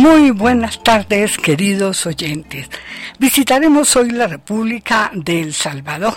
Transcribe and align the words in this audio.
Muy 0.00 0.30
buenas 0.30 0.82
tardes, 0.82 1.36
queridos 1.36 2.06
oyentes. 2.06 2.70
Visitaremos 3.18 3.94
hoy 3.96 4.12
la 4.12 4.28
República 4.28 5.10
de 5.12 5.42
El 5.42 5.52
Salvador. 5.52 6.14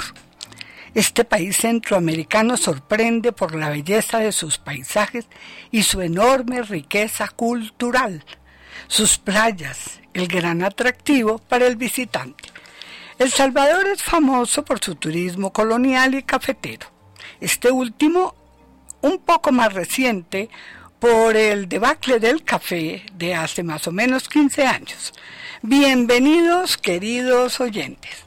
Este 0.93 1.25
país 1.25 1.57
centroamericano 1.57 2.55
sorprende 2.55 3.33
por 3.33 3.55
la 3.55 3.67
belleza 3.67 4.19
de 4.19 4.31
sus 4.31 4.57
paisajes 4.57 5.27
y 5.69 5.83
su 5.83 5.99
enorme 5.99 6.61
riqueza 6.61 7.27
cultural, 7.27 8.23
sus 8.87 9.17
playas, 9.17 9.99
el 10.13 10.29
gran 10.29 10.63
atractivo 10.63 11.39
para 11.39 11.67
el 11.67 11.75
visitante. 11.75 12.51
El 13.19 13.31
Salvador 13.31 13.87
es 13.87 14.01
famoso 14.01 14.63
por 14.63 14.79
su 14.79 14.95
turismo 14.95 15.51
colonial 15.51 16.15
y 16.15 16.23
cafetero. 16.23 16.87
Este 17.41 17.69
último, 17.69 18.33
un 19.01 19.19
poco 19.19 19.51
más 19.51 19.73
reciente, 19.73 20.49
por 21.03 21.35
el 21.35 21.67
debacle 21.67 22.17
del 22.17 22.45
café 22.45 23.03
de 23.15 23.35
hace 23.35 23.61
más 23.61 23.89
o 23.89 23.91
menos 23.91 24.29
15 24.29 24.65
años. 24.65 25.11
Bienvenidos, 25.61 26.77
queridos 26.77 27.59
oyentes. 27.59 28.22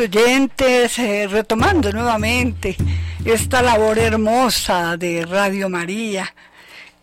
Oyentes, 0.00 0.98
eh, 0.98 1.26
retomando 1.26 1.92
nuevamente 1.92 2.76
esta 3.24 3.62
labor 3.62 3.98
hermosa 3.98 4.96
de 4.96 5.24
Radio 5.26 5.68
María, 5.68 6.34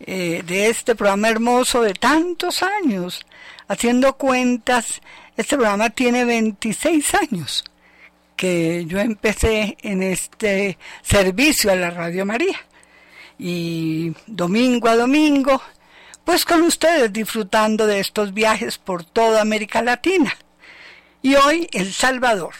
eh, 0.00 0.42
de 0.46 0.68
este 0.68 0.94
programa 0.94 1.28
hermoso 1.28 1.82
de 1.82 1.94
tantos 1.94 2.62
años, 2.62 3.26
haciendo 3.68 4.16
cuentas, 4.16 5.00
este 5.36 5.56
programa 5.56 5.90
tiene 5.90 6.24
26 6.24 7.14
años 7.14 7.64
que 8.36 8.84
yo 8.86 8.98
empecé 8.98 9.76
en 9.82 10.02
este 10.02 10.78
servicio 11.02 11.72
a 11.72 11.76
la 11.76 11.90
Radio 11.90 12.24
María. 12.24 12.58
Y 13.38 14.12
domingo 14.26 14.88
a 14.88 14.96
domingo, 14.96 15.60
pues 16.24 16.44
con 16.44 16.62
ustedes 16.62 17.12
disfrutando 17.12 17.86
de 17.86 18.00
estos 18.00 18.32
viajes 18.32 18.78
por 18.78 19.04
toda 19.04 19.42
América 19.42 19.82
Latina 19.82 20.34
y 21.20 21.34
hoy 21.34 21.68
El 21.72 21.92
Salvador. 21.92 22.54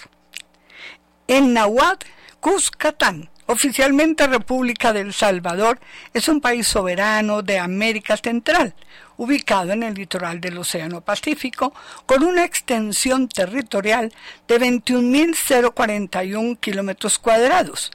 En 1.29 1.55
Nahuatl, 1.55 2.07
Cuscatán, 2.39 3.29
oficialmente 3.47 4.29
República 4.29 4.93
del 4.93 5.13
Salvador, 5.13 5.81
es 6.15 6.29
un 6.29 6.41
país 6.41 6.69
soberano 6.69 7.43
de 7.43 7.59
América 7.59 8.17
Central, 8.17 8.77
ubicado 9.17 9.73
en 9.73 9.83
el 9.83 9.95
litoral 9.95 10.41
del 10.41 10.59
Océano 10.59 11.01
Pacífico, 11.01 11.75
con 12.07 12.23
una 12.23 12.45
extensión 12.45 13.29
territorial 13.29 14.13
de 14.47 14.61
21.041 14.61 16.61
kilómetros 16.61 17.19
cuadrados. 17.19 17.91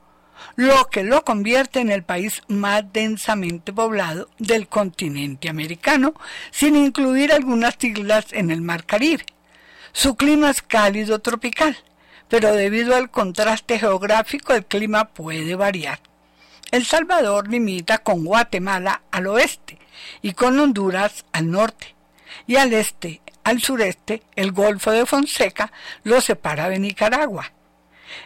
lo 0.57 0.87
que 0.87 1.05
lo 1.05 1.25
convierte 1.25 1.81
en 1.81 1.91
el 1.91 2.03
país 2.03 2.43
más 2.49 2.85
densamente 2.93 3.73
poblado 3.73 4.29
del 4.39 4.69
continente 4.69 5.49
americano, 5.49 6.15
sin 6.51 6.77
incluir 6.77 7.33
algunas 7.33 7.77
islas 7.83 8.27
en 8.33 8.51
el 8.51 8.63
Mar 8.63 8.85
Caribe. 8.85 9.27
Su 9.93 10.17
clima 10.17 10.51
es 10.51 10.63
cálido 10.63 11.21
tropical, 11.21 11.77
pero 12.29 12.53
debido 12.53 12.95
al 12.97 13.11
contraste 13.11 13.79
geográfico 13.79 14.53
el 14.53 14.67
clima 14.67 15.07
puede 15.09 15.55
variar. 15.55 16.01
El 16.71 16.85
Salvador 16.85 17.49
limita 17.49 17.99
con 17.99 18.25
Guatemala 18.25 19.03
al 19.11 19.29
oeste 19.29 19.79
y 20.23 20.33
con 20.33 20.59
Honduras 20.59 21.25
al 21.33 21.51
norte, 21.51 21.95
y 22.47 22.57
al 22.57 22.73
este, 22.73 23.23
al 23.45 23.63
sureste, 23.63 24.23
el 24.35 24.53
Golfo 24.53 24.91
de 24.91 25.07
Fonseca 25.07 25.73
lo 26.03 26.21
separa 26.21 26.69
de 26.69 26.79
Nicaragua, 26.79 27.53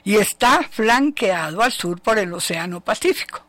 y 0.05 0.17
está 0.17 0.63
flanqueado 0.71 1.63
al 1.63 1.73
sur 1.73 2.01
por 2.01 2.19
el 2.19 2.33
Océano 2.33 2.81
Pacífico. 2.81 3.45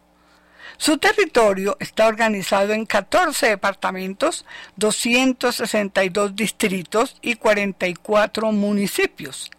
Su 0.78 0.98
territorio 0.98 1.78
está 1.80 2.08
organizado 2.08 2.74
en 2.74 2.88
14 2.88 3.50
departamentos, 3.50 4.46
262 4.78 6.36
distritos 6.36 7.18
y 7.22 7.36
44 7.36 8.52
municipios. 8.52 9.52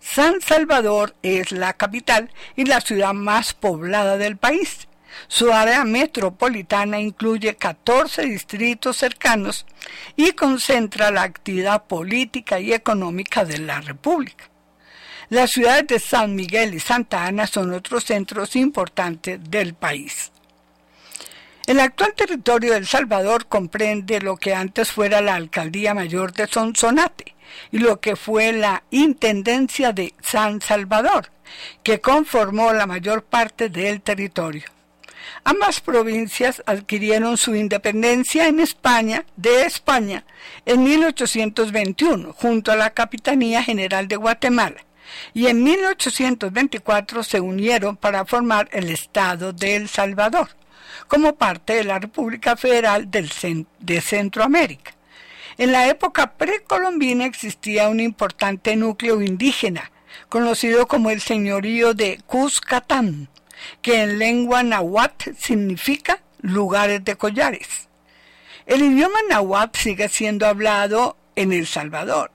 San 0.00 0.40
Salvador 0.40 1.14
es 1.22 1.52
la 1.52 1.72
capital 1.74 2.30
y 2.56 2.64
la 2.64 2.80
ciudad 2.80 3.14
más 3.14 3.54
poblada 3.54 4.16
del 4.16 4.36
país. 4.36 4.88
Su 5.26 5.52
área 5.52 5.84
metropolitana 5.84 7.00
incluye 7.00 7.56
14 7.56 8.22
distritos 8.22 8.96
cercanos 8.96 9.66
y 10.16 10.32
concentra 10.32 11.10
la 11.10 11.22
actividad 11.22 11.84
política 11.84 12.60
y 12.60 12.72
económica 12.72 13.44
de 13.44 13.58
la 13.58 13.80
República. 13.80 14.50
Las 15.30 15.50
ciudades 15.50 15.86
de 15.88 15.98
San 15.98 16.34
Miguel 16.34 16.74
y 16.74 16.80
Santa 16.80 17.26
Ana 17.26 17.46
son 17.46 17.74
otros 17.74 18.04
centros 18.04 18.56
importantes 18.56 19.38
del 19.50 19.74
país. 19.74 20.32
El 21.68 21.80
actual 21.80 22.14
territorio 22.14 22.72
de 22.72 22.78
El 22.78 22.86
Salvador 22.86 23.44
comprende 23.46 24.22
lo 24.22 24.38
que 24.38 24.54
antes 24.54 24.90
fuera 24.90 25.20
la 25.20 25.34
alcaldía 25.34 25.92
mayor 25.92 26.32
de 26.32 26.46
Sonsonate, 26.46 27.34
y 27.70 27.76
lo 27.76 28.00
que 28.00 28.16
fue 28.16 28.52
la 28.52 28.84
Intendencia 28.90 29.92
de 29.92 30.14
San 30.22 30.62
Salvador, 30.62 31.30
que 31.82 32.00
conformó 32.00 32.72
la 32.72 32.86
mayor 32.86 33.22
parte 33.22 33.68
del 33.68 34.00
territorio. 34.00 34.64
Ambas 35.44 35.82
provincias 35.82 36.62
adquirieron 36.64 37.36
su 37.36 37.54
independencia 37.54 38.48
en 38.48 38.60
España, 38.60 39.26
de 39.36 39.64
España, 39.64 40.24
en 40.64 40.82
1821, 40.82 42.32
junto 42.32 42.72
a 42.72 42.76
la 42.76 42.94
Capitanía 42.94 43.62
General 43.62 44.08
de 44.08 44.16
Guatemala, 44.16 44.86
y 45.34 45.48
en 45.48 45.62
1824 45.62 47.22
se 47.22 47.40
unieron 47.40 47.98
para 47.98 48.24
formar 48.24 48.70
el 48.72 48.88
Estado 48.88 49.52
de 49.52 49.76
El 49.76 49.90
Salvador, 49.90 50.48
como 51.08 51.36
parte 51.36 51.74
de 51.74 51.84
la 51.84 51.98
República 51.98 52.56
Federal 52.56 53.10
de 53.10 54.00
Centroamérica. 54.00 54.92
En 55.56 55.72
la 55.72 55.88
época 55.88 56.34
precolombina 56.34 57.26
existía 57.26 57.88
un 57.88 57.98
importante 57.98 58.76
núcleo 58.76 59.20
indígena, 59.20 59.90
conocido 60.28 60.86
como 60.86 61.10
el 61.10 61.20
señorío 61.20 61.94
de 61.94 62.20
Cuscatán, 62.26 63.28
que 63.82 64.02
en 64.02 64.18
lengua 64.20 64.62
nahuatl 64.62 65.32
significa 65.36 66.22
lugares 66.40 67.04
de 67.04 67.16
collares. 67.16 67.88
El 68.66 68.82
idioma 68.82 69.18
náhuatl 69.28 69.78
sigue 69.78 70.08
siendo 70.08 70.46
hablado 70.46 71.16
en 71.34 71.52
El 71.52 71.66
Salvador. 71.66 72.30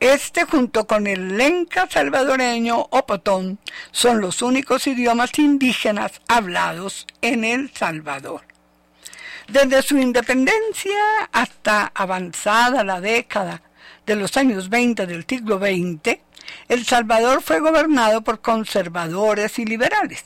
Este 0.00 0.46
junto 0.46 0.86
con 0.86 1.06
el 1.06 1.36
lenca 1.36 1.86
salvadoreño 1.86 2.88
o 2.88 3.04
potón 3.04 3.58
son 3.92 4.22
los 4.22 4.40
únicos 4.40 4.86
idiomas 4.86 5.38
indígenas 5.38 6.22
hablados 6.26 7.06
en 7.20 7.44
El 7.44 7.70
Salvador. 7.74 8.40
Desde 9.46 9.82
su 9.82 9.98
independencia 9.98 10.98
hasta 11.32 11.92
avanzada 11.94 12.82
la 12.82 13.02
década 13.02 13.60
de 14.06 14.16
los 14.16 14.38
años 14.38 14.70
20 14.70 15.06
del 15.06 15.26
siglo 15.28 15.58
XX, 15.58 16.18
El 16.68 16.86
Salvador 16.86 17.42
fue 17.42 17.60
gobernado 17.60 18.22
por 18.22 18.40
conservadores 18.40 19.58
y 19.58 19.66
liberales. 19.66 20.24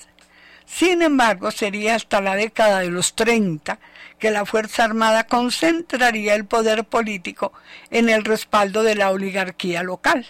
Sin 0.67 1.03
embargo, 1.03 1.51
sería 1.51 1.97
hasta 1.97 2.21
la 2.21 2.37
década 2.37 2.79
de 2.79 2.91
los 2.91 3.17
30 3.17 3.81
que 4.19 4.31
la 4.31 4.47
Fuerza 4.47 4.85
Armada 4.85 5.27
concentraría 5.27 6.35
el 6.35 6.47
poder 6.47 6.85
político 6.85 7.53
en 7.91 8.09
el 8.09 8.25
respaldo 8.25 8.83
de 8.83 8.95
la 8.95 9.11
oligarquía 9.11 9.83
local, 9.83 10.27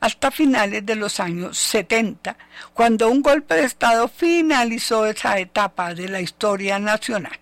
hasta 0.00 0.30
finales 0.30 0.84
de 0.86 0.96
los 0.96 1.20
años 1.20 1.58
70, 1.58 2.36
cuando 2.74 3.08
un 3.08 3.22
golpe 3.22 3.54
de 3.54 3.64
Estado 3.64 4.08
finalizó 4.08 5.06
esa 5.06 5.38
etapa 5.38 5.94
de 5.94 6.08
la 6.08 6.20
historia 6.20 6.78
nacional. 6.78 7.38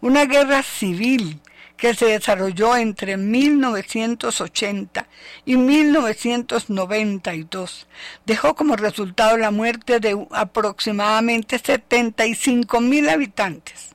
Una 0.00 0.26
guerra 0.26 0.62
civil 0.62 1.40
que 1.78 1.94
se 1.94 2.04
desarrolló 2.06 2.76
entre 2.76 3.16
1980 3.16 5.06
y 5.46 5.56
1992 5.56 7.86
dejó 8.26 8.54
como 8.54 8.76
resultado 8.76 9.38
la 9.38 9.52
muerte 9.52 10.00
de 10.00 10.26
aproximadamente 10.32 11.58
75 11.58 12.80
mil 12.80 13.08
habitantes. 13.08 13.87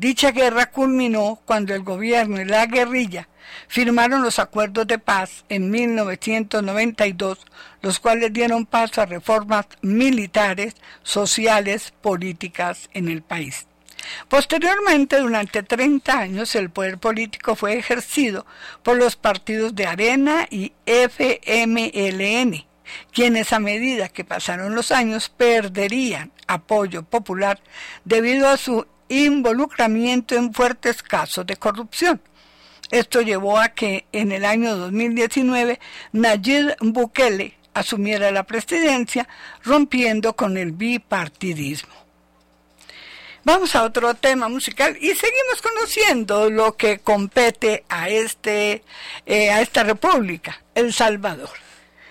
Dicha 0.00 0.30
guerra 0.30 0.70
culminó 0.70 1.42
cuando 1.44 1.74
el 1.74 1.82
gobierno 1.82 2.40
y 2.40 2.46
la 2.46 2.64
guerrilla 2.64 3.28
firmaron 3.68 4.22
los 4.22 4.38
acuerdos 4.38 4.86
de 4.86 4.98
paz 4.98 5.44
en 5.50 5.70
1992, 5.70 7.38
los 7.82 8.00
cuales 8.00 8.32
dieron 8.32 8.64
paso 8.64 9.02
a 9.02 9.06
reformas 9.06 9.66
militares, 9.82 10.74
sociales, 11.02 11.92
políticas 12.00 12.88
en 12.94 13.10
el 13.10 13.20
país. 13.20 13.66
Posteriormente, 14.26 15.18
durante 15.18 15.62
30 15.62 16.18
años, 16.18 16.54
el 16.54 16.70
poder 16.70 16.96
político 16.96 17.54
fue 17.54 17.74
ejercido 17.76 18.46
por 18.82 18.96
los 18.96 19.16
partidos 19.16 19.74
de 19.74 19.86
Arena 19.86 20.46
y 20.48 20.72
FMLN, 20.86 22.64
quienes 23.12 23.52
a 23.52 23.60
medida 23.60 24.08
que 24.08 24.24
pasaron 24.24 24.74
los 24.74 24.92
años 24.92 25.28
perderían 25.28 26.32
apoyo 26.46 27.02
popular 27.02 27.60
debido 28.06 28.48
a 28.48 28.56
su 28.56 28.86
involucramiento 29.10 30.34
en 30.34 30.54
fuertes 30.54 31.02
casos 31.02 31.44
de 31.44 31.56
corrupción. 31.56 32.22
Esto 32.90 33.20
llevó 33.20 33.58
a 33.58 33.68
que 33.68 34.06
en 34.12 34.32
el 34.32 34.44
año 34.44 34.76
2019 34.76 35.78
Nayib 36.12 36.76
Bukele 36.80 37.56
asumiera 37.74 38.30
la 38.30 38.44
presidencia, 38.44 39.28
rompiendo 39.62 40.34
con 40.34 40.56
el 40.56 40.72
bipartidismo. 40.72 41.94
Vamos 43.44 43.74
a 43.74 43.84
otro 43.84 44.14
tema 44.14 44.48
musical 44.48 44.96
y 45.00 45.14
seguimos 45.14 45.62
conociendo 45.62 46.50
lo 46.50 46.76
que 46.76 46.98
compete 46.98 47.84
a, 47.88 48.08
este, 48.08 48.82
eh, 49.24 49.50
a 49.50 49.62
esta 49.62 49.82
república, 49.82 50.62
El 50.74 50.92
Salvador. 50.92 51.50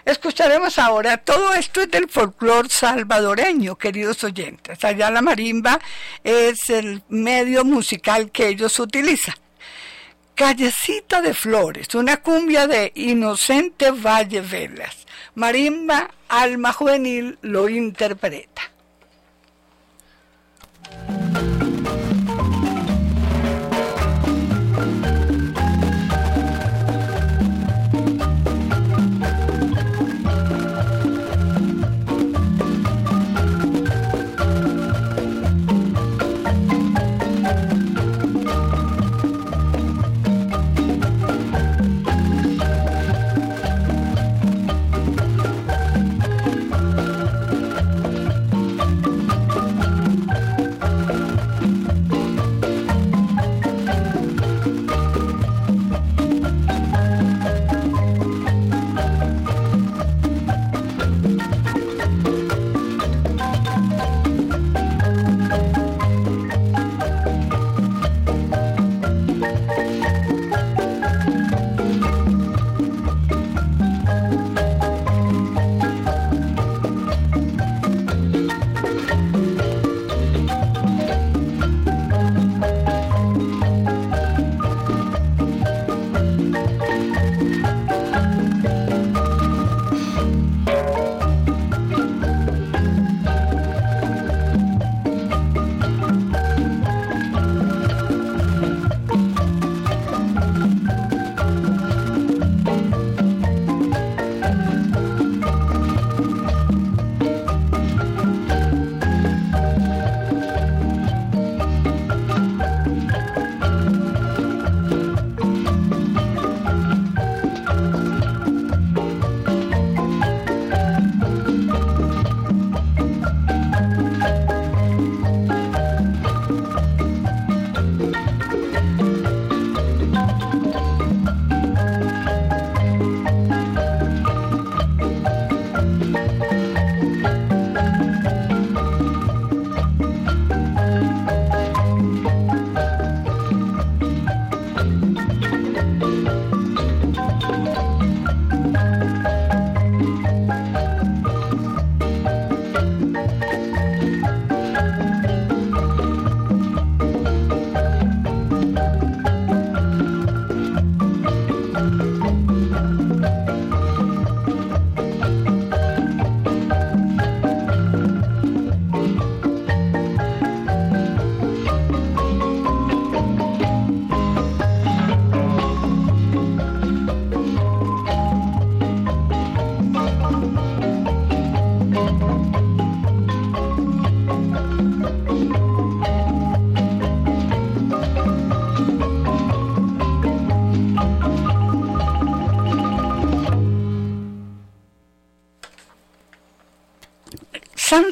Escucharemos 0.10 0.80
ahora, 0.80 1.18
todo 1.18 1.54
esto 1.54 1.82
es 1.82 1.92
del 1.92 2.10
folclore 2.10 2.68
salvadoreño, 2.68 3.76
queridos 3.76 4.24
oyentes. 4.24 4.84
Allá 4.84 5.12
la 5.12 5.22
marimba 5.22 5.80
es 6.24 6.72
el 6.72 7.04
medio 7.10 7.64
musical 7.64 8.32
que 8.32 8.48
ellos 8.48 8.80
utilizan. 8.80 9.36
Callecita 10.34 11.22
de 11.22 11.36
Flores, 11.36 11.94
una 11.94 12.18
cumbia 12.18 12.66
de 12.66 12.92
Inocente 12.96 13.92
Valle 13.92 14.42
Velas. 14.42 15.06
Marimba, 15.36 16.10
Alma 16.28 16.74
Juvenil 16.74 17.38
lo 17.44 17.70
interpreta. 17.70 18.64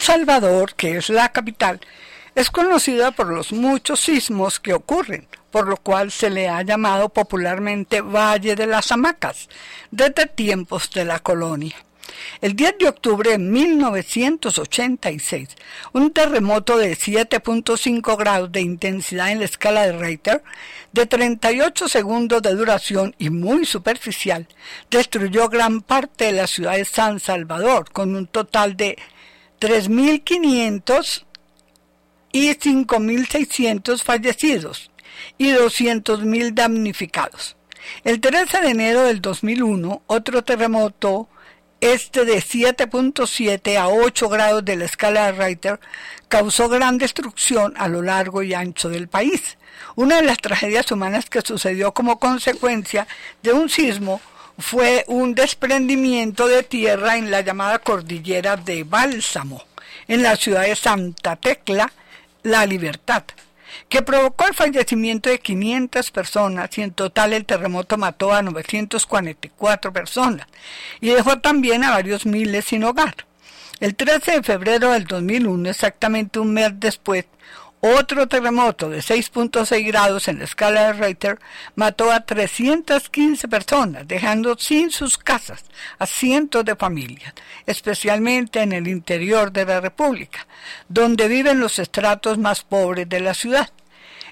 Salvador, 0.07 0.73
que 0.75 0.95
es 0.95 1.09
la 1.09 1.33
capital, 1.33 1.81
es 2.33 2.49
conocida 2.49 3.11
por 3.11 3.27
los 3.27 3.51
muchos 3.51 3.99
sismos 3.99 4.57
que 4.57 4.73
ocurren, 4.73 5.27
por 5.51 5.67
lo 5.67 5.75
cual 5.75 6.11
se 6.11 6.29
le 6.29 6.47
ha 6.47 6.61
llamado 6.61 7.09
popularmente 7.09 7.99
Valle 7.99 8.55
de 8.55 8.67
las 8.67 8.89
Hamacas, 8.93 9.49
desde 9.91 10.27
tiempos 10.27 10.91
de 10.91 11.03
la 11.03 11.19
colonia. 11.19 11.75
El 12.39 12.55
10 12.55 12.77
de 12.79 12.87
octubre 12.87 13.31
de 13.31 13.37
1986, 13.37 15.49
un 15.91 16.11
terremoto 16.11 16.77
de 16.77 16.95
7.5 16.95 18.17
grados 18.17 18.49
de 18.49 18.61
intensidad 18.61 19.29
en 19.29 19.39
la 19.39 19.45
escala 19.45 19.85
de 19.85 19.91
Richter, 19.91 20.41
de 20.93 21.05
38 21.05 21.89
segundos 21.89 22.41
de 22.41 22.55
duración 22.55 23.13
y 23.19 23.29
muy 23.29 23.65
superficial, 23.65 24.47
destruyó 24.89 25.49
gran 25.49 25.81
parte 25.81 26.27
de 26.27 26.31
la 26.31 26.47
ciudad 26.47 26.77
de 26.77 26.85
San 26.85 27.19
Salvador, 27.19 27.91
con 27.91 28.15
un 28.15 28.25
total 28.25 28.77
de 28.77 28.97
3.500 29.59 31.25
y 32.31 32.49
5.600 32.49 34.03
fallecidos 34.03 34.91
y 35.37 35.51
200.000 35.51 36.53
damnificados. 36.53 37.55
El 38.03 38.19
13 38.19 38.61
de 38.61 38.69
enero 38.69 39.03
del 39.03 39.21
2001, 39.21 40.03
otro 40.07 40.43
terremoto 40.43 41.29
este 41.79 42.25
de 42.25 42.37
7.7 42.37 43.77
a 43.77 43.87
8 43.87 44.29
grados 44.29 44.65
de 44.65 44.75
la 44.75 44.85
escala 44.85 45.31
de 45.31 45.45
Richter 45.45 45.79
causó 46.27 46.69
gran 46.69 46.97
destrucción 46.97 47.73
a 47.77 47.87
lo 47.87 48.01
largo 48.01 48.41
y 48.41 48.53
ancho 48.53 48.89
del 48.89 49.07
país. 49.07 49.57
Una 49.95 50.17
de 50.17 50.23
las 50.23 50.39
tragedias 50.39 50.91
humanas 50.91 51.29
que 51.29 51.41
sucedió 51.41 51.93
como 51.93 52.19
consecuencia 52.19 53.07
de 53.43 53.53
un 53.53 53.69
sismo 53.69 54.21
fue 54.57 55.05
un 55.07 55.35
desprendimiento 55.35 56.47
de 56.47 56.63
tierra 56.63 57.17
en 57.17 57.31
la 57.31 57.41
llamada 57.41 57.79
cordillera 57.79 58.57
de 58.57 58.83
Bálsamo, 58.83 59.63
en 60.07 60.23
la 60.23 60.35
ciudad 60.35 60.63
de 60.63 60.75
Santa 60.75 61.35
Tecla, 61.35 61.91
La 62.43 62.65
Libertad 62.65 63.23
que 63.89 64.01
provocó 64.01 64.45
el 64.47 64.53
fallecimiento 64.53 65.29
de 65.29 65.39
500 65.39 66.11
personas 66.11 66.77
y 66.77 66.81
en 66.81 66.91
total 66.91 67.33
el 67.33 67.45
terremoto 67.45 67.97
mató 67.97 68.33
a 68.33 68.41
944 68.41 69.93
personas 69.93 70.47
y 70.99 71.09
dejó 71.09 71.39
también 71.39 71.83
a 71.83 71.91
varios 71.91 72.25
miles 72.25 72.65
sin 72.65 72.83
hogar. 72.83 73.15
El 73.79 73.95
13 73.95 74.31
de 74.31 74.43
febrero 74.43 74.91
del 74.91 75.05
2001, 75.05 75.69
exactamente 75.69 76.39
un 76.39 76.53
mes 76.53 76.71
después, 76.73 77.25
otro 77.81 78.27
terremoto 78.27 78.89
de 78.89 78.99
6.6 78.99 79.85
grados 79.85 80.27
en 80.27 80.39
la 80.39 80.45
escala 80.45 80.91
de 80.91 80.93
Richter 80.93 81.39
mató 81.75 82.11
a 82.11 82.21
315 82.21 83.47
personas, 83.47 84.07
dejando 84.07 84.57
sin 84.57 84.89
sus 84.91 85.17
casas 85.17 85.63
a 85.99 86.05
cientos 86.05 86.65
de 86.65 86.75
familias, 86.75 87.33
especialmente 87.65 88.61
en 88.61 88.73
el 88.73 88.87
interior 88.87 89.51
de 89.51 89.65
la 89.65 89.79
República, 89.79 90.47
donde 90.89 91.27
viven 91.27 91.59
los 91.59 91.79
estratos 91.79 92.37
más 92.37 92.63
pobres 92.63 93.07
de 93.07 93.19
la 93.19 93.33
ciudad. 93.33 93.69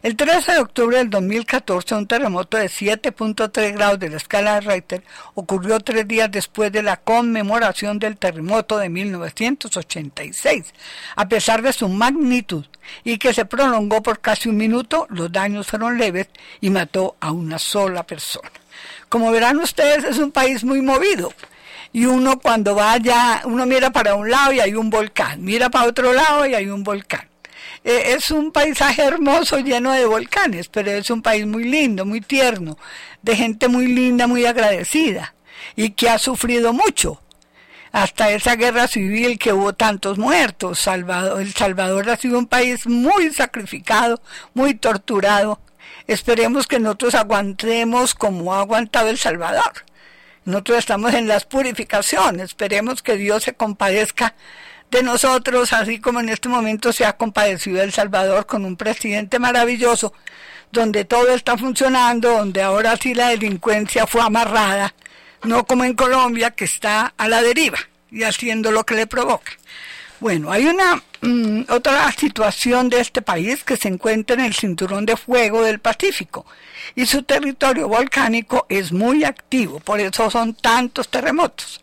El 0.06 0.16
13 0.16 0.52
de 0.52 0.60
octubre 0.60 0.98
del 1.00 1.10
2014, 1.10 1.96
un 1.96 2.06
terremoto 2.06 2.58
de 2.58 2.68
7.3 2.68 3.74
grados 3.74 3.98
de 3.98 4.12
la 4.12 4.18
escala 4.18 4.54
de 4.54 4.62
Richter 4.62 5.04
ocurrió 5.34 5.80
tres 5.80 6.08
días 6.08 6.30
después 6.30 6.72
de 6.72 6.84
la 6.84 6.98
conmemoración 6.98 7.98
del 7.98 8.16
terremoto 8.16 8.78
de 8.78 8.88
1986. 8.88 10.76
A 11.16 11.28
pesar 11.28 11.64
de 11.64 11.74
su 11.74 11.90
magnitud 11.90 12.66
y 13.04 13.18
que 13.18 13.34
se 13.34 13.46
prolongó 13.46 14.04
por 14.04 14.20
casi 14.20 14.48
un 14.48 14.58
minuto, 14.58 15.08
los 15.10 15.32
daños 15.32 15.66
fueron 15.66 15.98
leves 15.98 16.28
y 16.62 16.70
mató 16.70 17.16
a 17.20 17.32
una 17.32 17.58
sola 17.58 18.04
persona. 18.04 18.52
Como 19.10 19.32
verán 19.32 19.58
ustedes, 19.58 20.04
es 20.04 20.20
un 20.20 20.32
país 20.32 20.64
muy 20.64 20.84
movido 20.84 21.34
y 21.94 22.06
uno 22.06 22.40
cuando 22.40 22.76
vaya, 22.76 23.42
uno 23.46 23.66
mira 23.66 23.90
para 23.90 24.14
un 24.14 24.30
lado 24.30 24.54
y 24.54 24.60
hay 24.60 24.76
un 24.76 24.92
volcán, 24.92 25.44
mira 25.44 25.72
para 25.72 25.88
otro 25.88 26.14
lado 26.14 26.46
y 26.46 26.54
hay 26.54 26.70
un 26.70 26.84
volcán. 26.84 27.28
Eh, 27.86 28.16
es 28.16 28.32
un 28.32 28.52
paisaje 28.52 29.04
hermoso 29.04 29.60
lleno 29.60 29.92
de 29.92 30.06
volcanes, 30.06 30.70
pero 30.70 30.90
es 30.90 31.12
un 31.12 31.22
país 31.22 31.46
muy 31.46 31.66
lindo, 31.66 32.04
muy 32.04 32.20
tierno, 32.20 32.80
de 33.22 33.36
gente 33.36 33.68
muy 33.68 33.86
linda, 33.86 34.26
muy 34.26 34.44
agradecida 34.48 35.36
y 35.76 35.92
que 35.92 36.10
ha 36.10 36.18
sufrido 36.18 36.74
mucho. 36.74 37.22
Hasta 37.92 38.32
esa 38.32 38.56
guerra 38.56 38.88
civil 38.88 39.38
que 39.38 39.54
hubo 39.54 39.74
tantos 39.74 40.18
muertos. 40.18 40.88
El 40.88 41.54
Salvador 41.54 42.10
ha 42.10 42.18
sido 42.18 42.40
un 42.40 42.48
país 42.48 42.88
muy 42.88 43.32
sacrificado, 43.32 44.20
muy 44.56 44.74
torturado. 44.74 45.62
Esperemos 46.08 46.66
que 46.66 46.80
nosotros 46.80 47.14
aguantemos 47.14 48.16
como 48.16 48.56
ha 48.56 48.62
aguantado 48.62 49.10
El 49.10 49.20
Salvador. 49.20 49.86
Nosotros 50.44 50.80
estamos 50.80 51.14
en 51.14 51.28
las 51.28 51.46
purificaciones. 51.46 52.46
Esperemos 52.46 53.04
que 53.04 53.16
Dios 53.16 53.44
se 53.44 53.54
compadezca 53.54 54.34
de 54.92 55.04
nosotros, 55.04 55.74
así 55.74 56.00
como 56.00 56.20
en 56.20 56.30
este 56.30 56.50
momento 56.50 56.94
se 56.94 57.06
ha 57.06 57.18
compadecido 57.18 57.82
El 57.82 57.92
Salvador 57.92 58.46
con 58.46 58.66
un 58.66 58.78
presidente 58.78 59.40
maravilloso, 59.40 60.14
donde 60.72 61.06
todo 61.06 61.34
está 61.34 61.58
funcionando, 61.58 62.32
donde 62.32 62.62
ahora 62.62 62.98
sí 62.98 63.14
la 63.14 63.30
delincuencia 63.30 64.08
fue 64.08 64.22
amarrada, 64.22 64.94
no 65.44 65.66
como 65.66 65.84
en 65.84 65.96
Colombia, 65.96 66.52
que 66.52 66.66
está 66.66 67.14
a 67.18 67.28
la 67.28 67.42
deriva 67.42 67.78
y 68.12 68.24
haciendo 68.24 68.72
lo 68.72 68.86
que 68.86 68.96
le 68.96 69.08
provoca. 69.08 69.52
Bueno, 70.20 70.52
hay 70.52 70.66
una 70.66 71.04
mm, 71.22 71.64
otra 71.70 72.12
situación 72.14 72.90
de 72.90 73.02
este 73.02 73.22
país 73.22 73.64
que 73.64 73.78
se 73.78 73.90
encuentra 73.90 74.36
en 74.36 74.46
el 74.46 74.54
cinturón 74.54 75.06
de 75.06 75.18
fuego 75.18 75.62
del 75.64 75.80
Pacífico 75.80 76.46
y 76.96 77.06
su 77.06 77.24
territorio 77.24 77.88
volcánico 77.88 78.66
es 78.70 78.92
muy 78.92 79.24
activo, 79.24 79.80
por 79.80 80.00
eso 80.00 80.32
son 80.32 80.54
tantos 80.54 81.10
terremotos. 81.10 81.82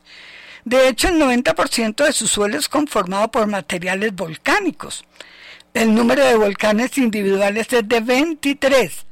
De 0.64 0.88
hecho, 0.88 1.08
el 1.08 1.20
90% 1.20 2.04
de 2.04 2.12
su 2.12 2.28
suelo 2.28 2.56
es 2.56 2.68
conformado 2.68 3.28
por 3.30 3.46
materiales 3.48 4.14
volcánicos. 4.14 5.04
El 5.74 5.94
número 5.94 6.24
de 6.24 6.36
volcanes 6.36 6.96
individuales 6.98 7.72
es 7.72 7.88
de 7.88 8.00
23, 8.00 9.06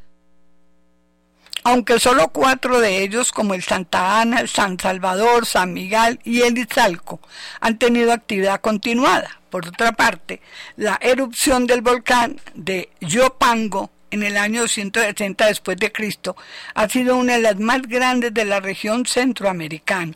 aunque 1.64 1.99
solo 1.99 2.28
cuatro 2.28 2.80
de 2.80 3.02
ellos, 3.02 3.33
como 3.33 3.54
el 3.54 3.62
Santa 3.62 4.21
Ana, 4.21 4.40
el 4.40 4.49
San 4.49 4.78
Salvador, 4.78 5.45
San 5.45 5.73
Miguel 5.73 6.21
y 6.25 6.42
el 6.42 6.57
Izalco, 6.57 7.21
han 7.61 7.78
tenido 7.78 8.12
actividad 8.12 8.61
continuada. 8.61 9.40
Por 9.50 9.66
otra 9.66 9.92
parte, 9.92 10.40
la 10.76 10.99
erupción 11.02 11.66
del 11.66 11.83
volcán 11.83 12.40
de 12.54 12.90
Yopango 13.00 13.90
en 14.11 14.23
el 14.23 14.37
año 14.37 14.62
260 14.62 15.47
después 15.47 15.76
de 15.76 15.92
Cristo 15.92 16.37
ha 16.75 16.88
sido 16.88 17.16
una 17.16 17.35
de 17.35 17.42
las 17.42 17.59
más 17.59 17.83
grandes 17.83 18.33
de 18.33 18.45
la 18.45 18.61
región 18.61 19.07
centroamericana 19.07 20.14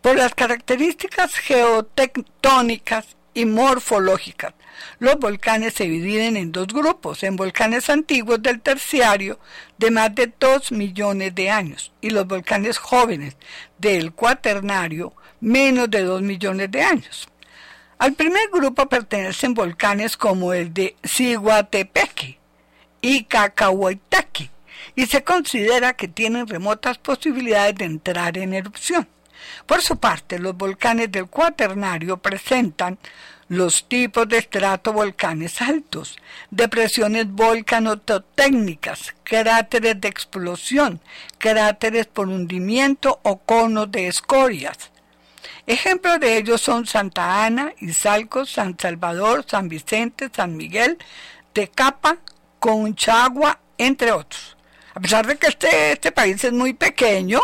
por 0.00 0.16
las 0.16 0.34
características 0.34 1.34
geotectónicas 1.34 3.16
y 3.34 3.44
morfológicas. 3.44 4.54
Los 4.98 5.18
volcanes 5.18 5.74
se 5.74 5.84
dividen 5.84 6.36
en 6.36 6.52
dos 6.52 6.68
grupos, 6.68 7.22
en 7.22 7.36
volcanes 7.36 7.90
antiguos 7.90 8.42
del 8.42 8.60
terciario 8.60 9.38
de 9.76 9.90
más 9.90 10.14
de 10.14 10.32
2 10.38 10.72
millones 10.72 11.34
de 11.34 11.50
años 11.50 11.92
y 12.00 12.10
los 12.10 12.26
volcanes 12.26 12.78
jóvenes 12.78 13.36
del 13.78 14.12
cuaternario 14.12 15.12
menos 15.40 15.90
de 15.90 16.02
2 16.02 16.22
millones 16.22 16.70
de 16.70 16.82
años. 16.82 17.28
Al 17.98 18.14
primer 18.14 18.48
grupo 18.52 18.88
pertenecen 18.88 19.54
volcanes 19.54 20.16
como 20.16 20.52
el 20.52 20.72
de 20.72 20.96
Siguatepeque 21.02 22.38
y 23.00 23.24
Cacahuaytaqui 23.24 24.50
y 24.94 25.06
se 25.06 25.22
considera 25.22 25.94
que 25.94 26.08
tienen 26.08 26.46
remotas 26.46 26.98
posibilidades 26.98 27.76
de 27.76 27.84
entrar 27.84 28.38
en 28.38 28.54
erupción. 28.54 29.08
Por 29.66 29.82
su 29.82 29.96
parte, 29.98 30.38
los 30.38 30.56
volcanes 30.56 31.10
del 31.12 31.26
cuaternario 31.26 32.18
presentan 32.18 32.98
los 33.48 33.88
tipos 33.88 34.28
de 34.28 34.38
estratovolcanes 34.38 35.62
altos, 35.62 36.18
depresiones 36.50 37.30
volcanotécnicas, 37.30 39.14
cráteres 39.22 40.00
de 40.00 40.08
explosión, 40.08 41.00
cráteres 41.38 42.06
por 42.06 42.28
hundimiento 42.28 43.20
o 43.22 43.38
conos 43.38 43.90
de 43.90 44.08
escorias. 44.08 44.90
Ejemplos 45.66 46.20
de 46.20 46.36
ellos 46.36 46.60
son 46.60 46.86
Santa 46.86 47.44
Ana, 47.44 47.72
Izalco, 47.80 48.46
San 48.46 48.78
Salvador, 48.78 49.44
San 49.46 49.68
Vicente, 49.68 50.30
San 50.34 50.56
Miguel, 50.56 50.98
Tecapa, 51.52 52.18
Conchagua, 52.58 53.60
entre 53.76 54.12
otros. 54.12 54.56
A 54.94 55.00
pesar 55.00 55.26
de 55.26 55.36
que 55.36 55.46
este, 55.46 55.92
este 55.92 56.12
país 56.12 56.42
es 56.42 56.52
muy 56.52 56.72
pequeño, 56.72 57.40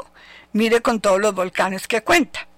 mire 0.55 0.81
con 0.81 1.01
todos 1.01 1.21
los 1.21 1.35
volcanes 1.35 1.87
que 1.87 2.03
cuenta. 2.03 2.49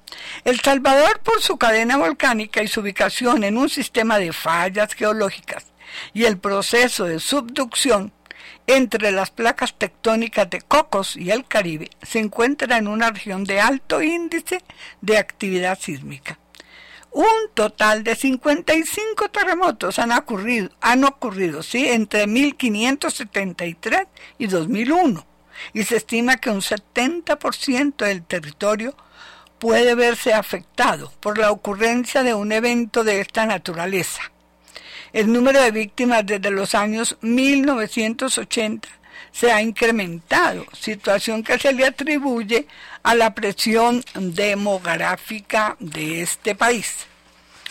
El 0.45 0.61
Salvador, 0.61 1.21
por 1.21 1.43
su 1.43 1.57
cadena 1.57 1.97
volcánica 1.97 2.63
y 2.63 2.69
su 2.69 2.81
ubicación 2.81 3.43
en 3.43 3.59
un 3.59 3.69
sistema 3.69 4.19
de 4.19 4.33
fallas 4.33 4.93
geológicas 4.95 5.65
y 6.15 6.25
el 6.25 6.39
proceso 6.39 7.05
de 7.05 7.19
subducción 7.19 8.13
entre 8.69 9.13
las 9.13 9.31
placas 9.31 9.75
tectónicas 9.77 10.49
de 10.51 10.61
Cocos 10.61 11.17
y 11.17 11.31
el 11.31 11.47
Caribe, 11.47 11.91
se 12.03 12.19
encuentra 12.19 12.77
en 12.77 12.87
una 12.87 13.11
región 13.11 13.45
de 13.45 13.61
alto 13.61 14.03
índice 14.03 14.63
de 15.01 15.19
actividad 15.19 15.79
sísmica. 15.79 16.39
Un 17.13 17.51
total 17.55 18.05
de 18.05 18.15
55 18.15 19.31
terremotos 19.31 19.99
han 19.99 20.13
ocurrido, 20.13 20.71
han 20.83 21.05
ocurrido 21.05 21.63
¿sí? 21.63 21.89
entre 21.89 22.27
1573 22.27 24.07
y 24.39 24.47
2001 24.49 25.36
y 25.73 25.85
se 25.85 25.97
estima 25.97 26.37
que 26.37 26.51
un 26.51 26.61
70% 26.61 27.97
del 27.97 28.23
territorio 28.23 28.97
puede 29.59 29.95
verse 29.95 30.33
afectado 30.35 31.13
por 31.21 31.39
la 31.39 31.51
ocurrencia 31.51 32.23
de 32.23 32.35
un 32.35 32.53
evento 32.53 33.05
de 33.05 33.21
esta 33.21 33.47
naturaleza. 33.47 34.23
El 35.13 35.33
número 35.33 35.63
de 35.63 35.71
víctimas 35.71 36.27
desde 36.27 36.51
los 36.51 36.75
años 36.75 37.17
1980 37.21 38.89
se 39.33 39.53
ha 39.53 39.61
incrementado, 39.61 40.67
situación 40.73 41.43
que 41.43 41.59
se 41.59 41.73
le 41.73 41.87
atribuye 41.87 42.67
a 43.03 43.15
la 43.15 43.35
presión 43.35 44.03
demográfica 44.15 45.77
de 45.79 46.23
este 46.23 46.55
país. 46.55 47.07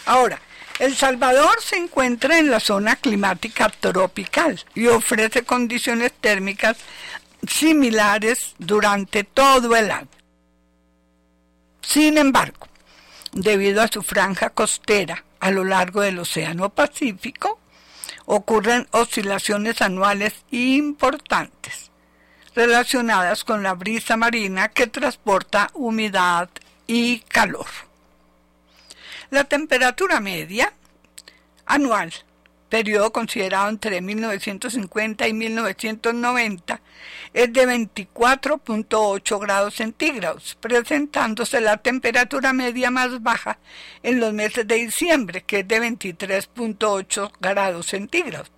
Ahora, 0.06 0.40
El 0.78 0.96
Salvador 0.96 1.56
se 1.62 1.78
encuentra 1.78 2.38
en 2.38 2.52
la 2.52 2.60
zona 2.60 2.98
climática 2.98 3.70
tropical 3.70 4.62
y 4.76 4.88
ofrece 4.88 5.44
condiciones 5.44 6.12
térmicas 6.14 6.78
similares 7.48 8.56
durante 8.58 9.24
todo 9.24 9.76
el 9.76 9.92
año. 9.92 10.10
Sin 11.82 12.18
embargo, 12.18 12.68
debido 13.32 13.82
a 13.82 13.88
su 13.88 14.02
franja 14.02 14.50
costera 14.50 15.24
a 15.40 15.52
lo 15.52 15.64
largo 15.64 16.02
del 16.02 16.20
Océano 16.20 16.70
Pacífico, 16.70 17.60
ocurren 18.26 18.88
oscilaciones 18.92 19.82
anuales 19.82 20.34
importantes 20.52 21.92
relacionadas 22.56 23.44
con 23.44 23.62
la 23.62 23.74
brisa 23.74 24.18
marina 24.18 24.70
que 24.70 24.88
transporta 24.88 25.70
humedad 25.74 26.50
y 26.88 27.20
calor. 27.20 27.68
La 29.30 29.44
temperatura 29.44 30.20
media 30.20 30.74
anual, 31.66 32.14
periodo 32.76 33.14
considerado 33.14 33.70
entre 33.70 34.02
1950 34.02 35.30
y 35.30 35.34
1990, 35.34 36.82
es 37.34 37.54
de 37.54 37.66
24.8 37.66 39.40
grados 39.40 39.76
centígrados, 39.76 40.58
presentándose 40.60 41.62
la 41.62 41.78
temperatura 41.78 42.52
media 42.52 42.92
más 42.92 43.24
baja 43.24 43.60
en 44.04 44.20
los 44.20 44.34
meses 44.34 44.68
de 44.68 44.76
diciembre, 44.76 45.44
que 45.44 45.60
es 45.60 45.68
de 45.70 45.80
23.8 45.80 47.32
grados 47.40 47.86
centígrados, 47.86 48.52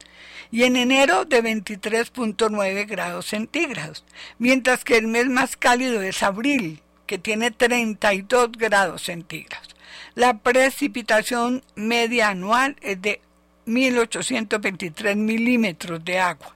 y 0.50 0.63
en 0.63 0.77
enero 0.77 1.25
de 1.25 1.43
23.9 1.43 2.88
grados 2.88 3.27
centígrados, 3.27 4.03
mientras 4.39 4.83
que 4.83 4.97
el 4.97 5.05
mes 5.05 5.27
más 5.27 5.55
cálido 5.57 6.01
es 6.01 6.24
abril, 6.24 6.81
que 7.05 7.19
tiene 7.19 7.51
32 7.51 8.53
grados 8.53 9.03
centígrados. 9.03 9.75
La 10.15 10.39
precipitación 10.39 11.63
media 11.75 12.30
anual 12.30 12.77
es 12.82 12.99
de 12.99 13.21
1.823 13.67 15.15
milímetros 15.15 16.03
de 16.03 16.19
agua. 16.19 16.56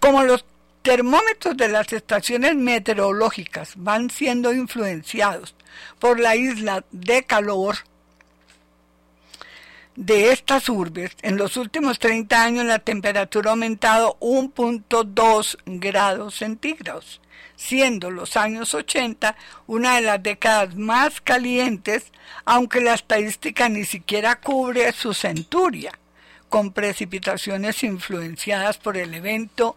Como 0.00 0.24
los 0.24 0.44
termómetros 0.82 1.56
de 1.56 1.68
las 1.68 1.92
estaciones 1.92 2.56
meteorológicas 2.56 3.74
van 3.76 4.10
siendo 4.10 4.52
influenciados 4.52 5.54
por 5.98 6.18
la 6.18 6.34
isla 6.34 6.84
de 6.90 7.24
calor 7.24 7.76
de 9.96 10.32
estas 10.32 10.68
urbes, 10.68 11.10
en 11.22 11.36
los 11.36 11.56
últimos 11.56 11.98
30 11.98 12.42
años 12.42 12.64
la 12.64 12.78
temperatura 12.78 13.50
ha 13.50 13.52
aumentado 13.52 14.16
1.2 14.20 15.58
grados 15.66 16.36
centígrados, 16.36 17.20
siendo 17.58 18.12
los 18.12 18.36
años 18.36 18.72
80 18.72 19.36
una 19.66 19.96
de 19.96 20.02
las 20.02 20.22
décadas 20.22 20.76
más 20.76 21.20
calientes, 21.20 22.12
aunque 22.44 22.80
la 22.80 22.94
estadística 22.94 23.68
ni 23.68 23.84
siquiera 23.84 24.40
cubre 24.40 24.92
su 24.92 25.12
centuria, 25.12 25.92
con 26.48 26.72
precipitaciones 26.72 27.82
influenciadas 27.82 28.78
por 28.78 28.96
el 28.96 29.12
evento 29.12 29.76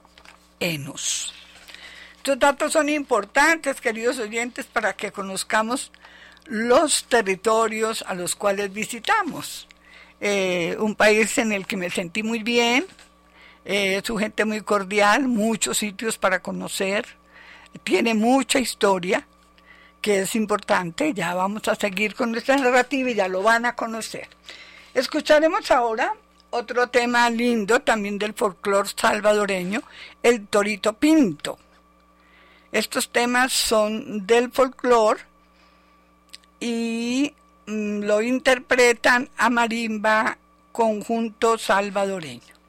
Enos. 0.59 1.33
Estos 2.17 2.37
datos 2.37 2.73
son 2.73 2.87
importantes, 2.87 3.81
queridos 3.81 4.19
oyentes, 4.19 4.67
para 4.67 4.93
que 4.93 5.11
conozcamos 5.11 5.91
los 6.45 7.05
territorios 7.05 8.05
a 8.07 8.13
los 8.13 8.35
cuales 8.35 8.71
visitamos. 8.71 9.67
Eh, 10.19 10.77
un 10.79 10.93
país 10.93 11.35
en 11.39 11.51
el 11.51 11.65
que 11.65 11.77
me 11.77 11.89
sentí 11.89 12.21
muy 12.21 12.43
bien, 12.43 12.85
eh, 13.65 14.01
su 14.03 14.17
gente 14.17 14.45
muy 14.45 14.61
cordial, 14.61 15.27
muchos 15.27 15.79
sitios 15.79 16.19
para 16.19 16.43
conocer, 16.43 17.07
tiene 17.84 18.13
mucha 18.13 18.60
historia 18.60 19.25
que 20.01 20.21
es 20.21 20.36
importante, 20.36 21.13
ya 21.13 21.34
vamos 21.36 21.67
a 21.67 21.75
seguir 21.75 22.15
con 22.15 22.31
nuestra 22.31 22.57
narrativa 22.57 23.12
y 23.12 23.15
ya 23.15 23.27
lo 23.27 23.43
van 23.43 23.65
a 23.65 23.75
conocer. 23.75 24.27
Escucharemos 24.93 25.69
ahora 25.71 26.13
otro 26.49 26.88
tema 26.88 27.29
lindo 27.29 27.79
también 27.81 28.17
del 28.17 28.34
folclore 28.34 28.89
salvadoreño, 28.95 29.81
el 30.23 30.47
torito 30.47 30.93
pinto. 30.93 31.57
Estos 32.71 33.10
temas 33.10 33.53
son 33.53 34.25
del 34.25 34.51
folclore 34.51 35.21
y 36.60 37.34
mm, 37.67 38.01
lo 38.03 38.21
interpretan 38.21 39.29
a 39.38 39.49
marimba 39.49 40.38
conjunto 40.71 41.57
salvadoreño. 41.57 42.61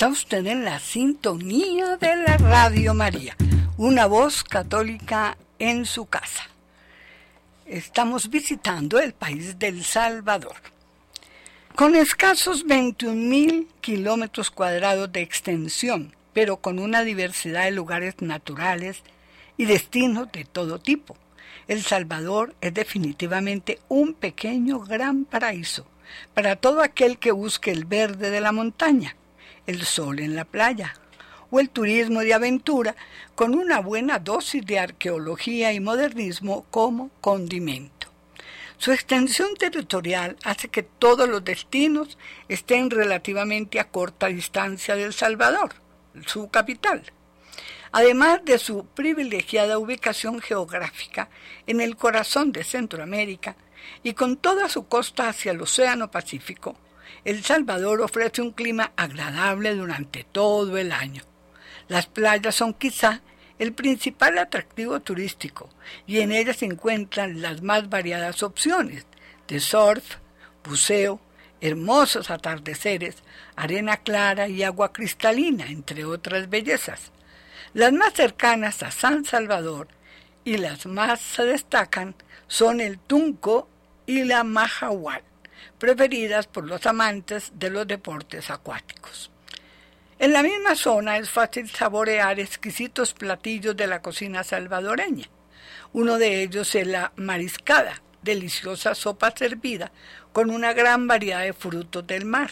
Está 0.00 0.12
usted 0.12 0.46
en 0.46 0.64
la 0.64 0.78
sintonía 0.78 1.98
de 1.98 2.16
la 2.16 2.38
Radio 2.38 2.94
María, 2.94 3.36
una 3.76 4.06
voz 4.06 4.42
católica 4.42 5.36
en 5.58 5.84
su 5.84 6.06
casa. 6.06 6.44
Estamos 7.66 8.30
visitando 8.30 8.98
el 8.98 9.12
país 9.12 9.58
del 9.58 9.84
Salvador. 9.84 10.56
Con 11.74 11.96
escasos 11.96 12.64
21.000 12.64 13.66
kilómetros 13.82 14.50
cuadrados 14.50 15.12
de 15.12 15.20
extensión, 15.20 16.16
pero 16.32 16.56
con 16.56 16.78
una 16.78 17.04
diversidad 17.04 17.64
de 17.64 17.72
lugares 17.72 18.14
naturales 18.20 19.02
y 19.58 19.66
destinos 19.66 20.32
de 20.32 20.46
todo 20.46 20.78
tipo. 20.78 21.14
El 21.68 21.82
Salvador 21.82 22.54
es 22.62 22.72
definitivamente 22.72 23.80
un 23.90 24.14
pequeño 24.14 24.80
gran 24.80 25.26
paraíso 25.26 25.86
para 26.32 26.56
todo 26.56 26.82
aquel 26.82 27.18
que 27.18 27.32
busque 27.32 27.70
el 27.70 27.84
verde 27.84 28.30
de 28.30 28.40
la 28.40 28.52
montaña, 28.52 29.14
el 29.66 29.82
sol 29.82 30.20
en 30.20 30.36
la 30.36 30.44
playa 30.44 30.94
o 31.50 31.60
el 31.60 31.70
turismo 31.70 32.20
de 32.20 32.34
aventura 32.34 32.96
con 33.34 33.54
una 33.54 33.80
buena 33.80 34.18
dosis 34.18 34.64
de 34.64 34.78
arqueología 34.78 35.72
y 35.72 35.80
modernismo 35.80 36.64
como 36.70 37.10
condimento. 37.20 38.08
Su 38.78 38.92
extensión 38.92 39.54
territorial 39.56 40.36
hace 40.44 40.68
que 40.68 40.82
todos 40.82 41.28
los 41.28 41.44
destinos 41.44 42.16
estén 42.48 42.90
relativamente 42.90 43.78
a 43.78 43.88
corta 43.88 44.28
distancia 44.28 44.96
de 44.96 45.04
El 45.04 45.12
Salvador, 45.12 45.74
su 46.26 46.48
capital 46.48 47.02
además 47.92 48.44
de 48.44 48.58
su 48.58 48.86
privilegiada 48.86 49.78
ubicación 49.78 50.40
geográfica 50.40 51.28
en 51.66 51.80
el 51.80 51.96
corazón 51.96 52.52
de 52.52 52.64
Centroamérica 52.64 53.56
y 54.02 54.14
con 54.14 54.36
toda 54.36 54.68
su 54.68 54.86
costa 54.86 55.28
hacia 55.28 55.52
el 55.52 55.60
Océano 55.60 56.10
Pacífico, 56.10 56.76
El 57.24 57.44
Salvador 57.44 58.00
ofrece 58.00 58.42
un 58.42 58.52
clima 58.52 58.92
agradable 58.96 59.74
durante 59.74 60.24
todo 60.24 60.78
el 60.78 60.92
año. 60.92 61.22
Las 61.88 62.06
playas 62.06 62.54
son 62.54 62.74
quizá 62.74 63.20
el 63.58 63.72
principal 63.72 64.38
atractivo 64.38 65.00
turístico 65.00 65.68
y 66.06 66.20
en 66.20 66.32
ellas 66.32 66.58
se 66.58 66.66
encuentran 66.66 67.42
las 67.42 67.62
más 67.62 67.90
variadas 67.90 68.42
opciones 68.42 69.06
de 69.48 69.60
surf, 69.60 70.16
buceo, 70.64 71.20
hermosos 71.60 72.30
atardeceres, 72.30 73.16
arena 73.56 73.98
clara 73.98 74.48
y 74.48 74.62
agua 74.62 74.92
cristalina, 74.92 75.66
entre 75.66 76.04
otras 76.04 76.48
bellezas. 76.48 77.12
Las 77.74 77.92
más 77.92 78.14
cercanas 78.14 78.82
a 78.82 78.90
San 78.90 79.24
Salvador 79.24 79.88
y 80.44 80.56
las 80.56 80.86
más 80.86 81.20
se 81.20 81.44
destacan 81.44 82.14
son 82.48 82.80
el 82.80 82.98
Tunco 82.98 83.68
y 84.06 84.24
la 84.24 84.42
Mahahual, 84.42 85.22
preferidas 85.80 86.46
por 86.46 86.64
los 86.66 86.86
amantes 86.86 87.50
de 87.56 87.70
los 87.70 87.88
deportes 87.88 88.50
acuáticos. 88.50 89.32
En 90.20 90.34
la 90.34 90.42
misma 90.42 90.76
zona 90.76 91.16
es 91.16 91.30
fácil 91.30 91.68
saborear 91.70 92.38
exquisitos 92.38 93.14
platillos 93.14 93.74
de 93.74 93.86
la 93.86 94.02
cocina 94.02 94.44
salvadoreña. 94.44 95.24
Uno 95.94 96.18
de 96.18 96.42
ellos 96.42 96.74
es 96.74 96.86
la 96.86 97.12
mariscada, 97.16 98.02
deliciosa 98.22 98.94
sopa 98.94 99.32
servida 99.34 99.90
con 100.32 100.50
una 100.50 100.74
gran 100.74 101.08
variedad 101.08 101.40
de 101.40 101.54
frutos 101.54 102.06
del 102.06 102.26
mar. 102.26 102.50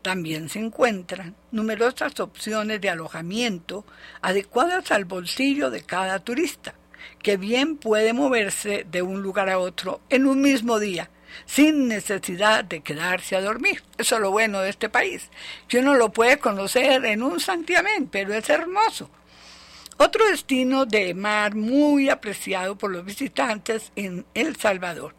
También 0.00 0.48
se 0.48 0.60
encuentran 0.60 1.36
numerosas 1.52 2.18
opciones 2.20 2.80
de 2.80 2.88
alojamiento 2.88 3.84
adecuadas 4.22 4.90
al 4.90 5.04
bolsillo 5.04 5.70
de 5.70 5.82
cada 5.82 6.18
turista, 6.20 6.74
que 7.22 7.36
bien 7.36 7.76
puede 7.76 8.14
moverse 8.14 8.86
de 8.90 9.02
un 9.02 9.20
lugar 9.20 9.50
a 9.50 9.58
otro 9.58 10.00
en 10.08 10.26
un 10.26 10.40
mismo 10.40 10.78
día, 10.78 11.10
sin 11.46 11.88
necesidad 11.88 12.64
de 12.64 12.80
quedarse 12.80 13.36
a 13.36 13.40
dormir. 13.40 13.82
Eso 13.96 14.16
es 14.16 14.20
lo 14.20 14.30
bueno 14.30 14.60
de 14.60 14.70
este 14.70 14.88
país, 14.88 15.30
que 15.68 15.78
uno 15.78 15.94
lo 15.94 16.12
puede 16.12 16.38
conocer 16.38 17.04
en 17.04 17.22
un 17.22 17.40
santiamén, 17.40 18.08
pero 18.08 18.34
es 18.34 18.48
hermoso. 18.48 19.10
Otro 20.00 20.28
destino 20.28 20.86
de 20.86 21.12
mar 21.12 21.56
muy 21.56 22.08
apreciado 22.08 22.78
por 22.78 22.92
los 22.92 23.04
visitantes 23.04 23.90
en 23.96 24.26
El 24.32 24.54
Salvador 24.56 25.14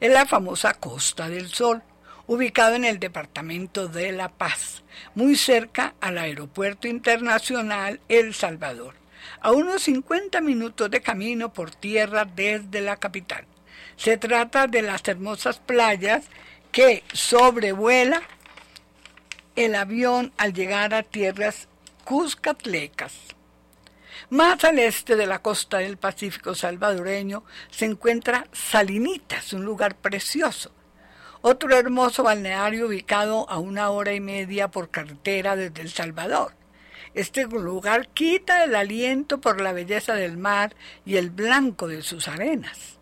es 0.00 0.10
la 0.10 0.26
famosa 0.26 0.74
Costa 0.74 1.28
del 1.28 1.48
Sol 1.48 1.82
ubicado 2.26 2.74
en 2.74 2.84
el 2.84 2.98
departamento 2.98 3.86
de 3.86 4.12
La 4.12 4.30
Paz, 4.30 4.82
muy 5.14 5.36
cerca 5.36 5.94
al 6.00 6.18
Aeropuerto 6.18 6.88
Internacional 6.88 8.00
El 8.08 8.34
Salvador, 8.34 8.94
a 9.40 9.52
unos 9.52 9.82
50 9.82 10.40
minutos 10.40 10.90
de 10.90 11.00
camino 11.00 11.52
por 11.52 11.70
tierra 11.72 12.24
desde 12.24 12.80
la 12.80 12.96
capital. 12.96 13.46
Se 13.96 14.16
trata 14.16 14.66
de 14.66 14.82
las 14.82 15.06
hermosas 15.06 15.58
playas 15.58 16.26
que 16.72 17.04
sobrevuela 17.12 18.22
el 19.56 19.74
avión 19.74 20.32
al 20.36 20.52
llegar 20.52 20.94
a 20.94 21.02
tierras 21.02 21.68
cuscatlecas. 22.04 23.12
Más 24.30 24.64
al 24.64 24.78
este 24.78 25.16
de 25.16 25.26
la 25.26 25.40
costa 25.40 25.78
del 25.78 25.96
Pacífico 25.96 26.54
salvadoreño 26.54 27.44
se 27.70 27.84
encuentra 27.84 28.46
Salinitas, 28.52 29.52
un 29.52 29.64
lugar 29.64 29.94
precioso 29.96 30.72
otro 31.46 31.76
hermoso 31.76 32.22
balneario 32.22 32.86
ubicado 32.86 33.46
a 33.50 33.58
una 33.58 33.90
hora 33.90 34.14
y 34.14 34.20
media 34.20 34.68
por 34.68 34.88
carretera 34.88 35.56
desde 35.56 35.82
El 35.82 35.90
Salvador. 35.90 36.54
Este 37.12 37.44
lugar 37.44 38.08
quita 38.08 38.64
el 38.64 38.74
aliento 38.74 39.42
por 39.42 39.60
la 39.60 39.74
belleza 39.74 40.14
del 40.14 40.38
mar 40.38 40.74
y 41.04 41.18
el 41.18 41.28
blanco 41.28 41.86
de 41.86 42.00
sus 42.00 42.28
arenas. 42.28 42.98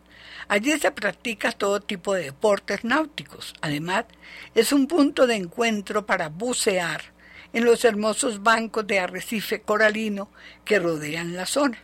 Allí 0.52 0.78
se 0.78 0.90
practica 0.90 1.50
todo 1.50 1.80
tipo 1.80 2.12
de 2.12 2.24
deportes 2.24 2.84
náuticos. 2.84 3.54
Además, 3.62 4.04
es 4.54 4.70
un 4.74 4.86
punto 4.86 5.26
de 5.26 5.36
encuentro 5.36 6.04
para 6.04 6.28
bucear 6.28 7.00
en 7.54 7.64
los 7.64 7.86
hermosos 7.86 8.42
bancos 8.42 8.86
de 8.86 9.00
arrecife 9.00 9.62
coralino 9.62 10.28
que 10.66 10.78
rodean 10.78 11.34
la 11.36 11.46
zona. 11.46 11.78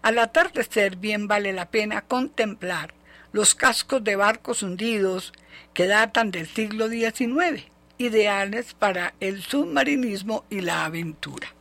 Al 0.00 0.18
atardecer 0.18 0.96
bien 0.96 1.28
vale 1.28 1.52
la 1.52 1.70
pena 1.70 2.00
contemplar 2.00 2.94
los 3.30 3.54
cascos 3.54 4.02
de 4.02 4.16
barcos 4.16 4.62
hundidos 4.62 5.34
que 5.74 5.86
datan 5.86 6.30
del 6.30 6.46
siglo 6.46 6.88
XIX, 6.88 7.62
ideales 7.98 8.72
para 8.72 9.12
el 9.20 9.42
submarinismo 9.42 10.46
y 10.48 10.62
la 10.62 10.86
aventura. 10.86 11.52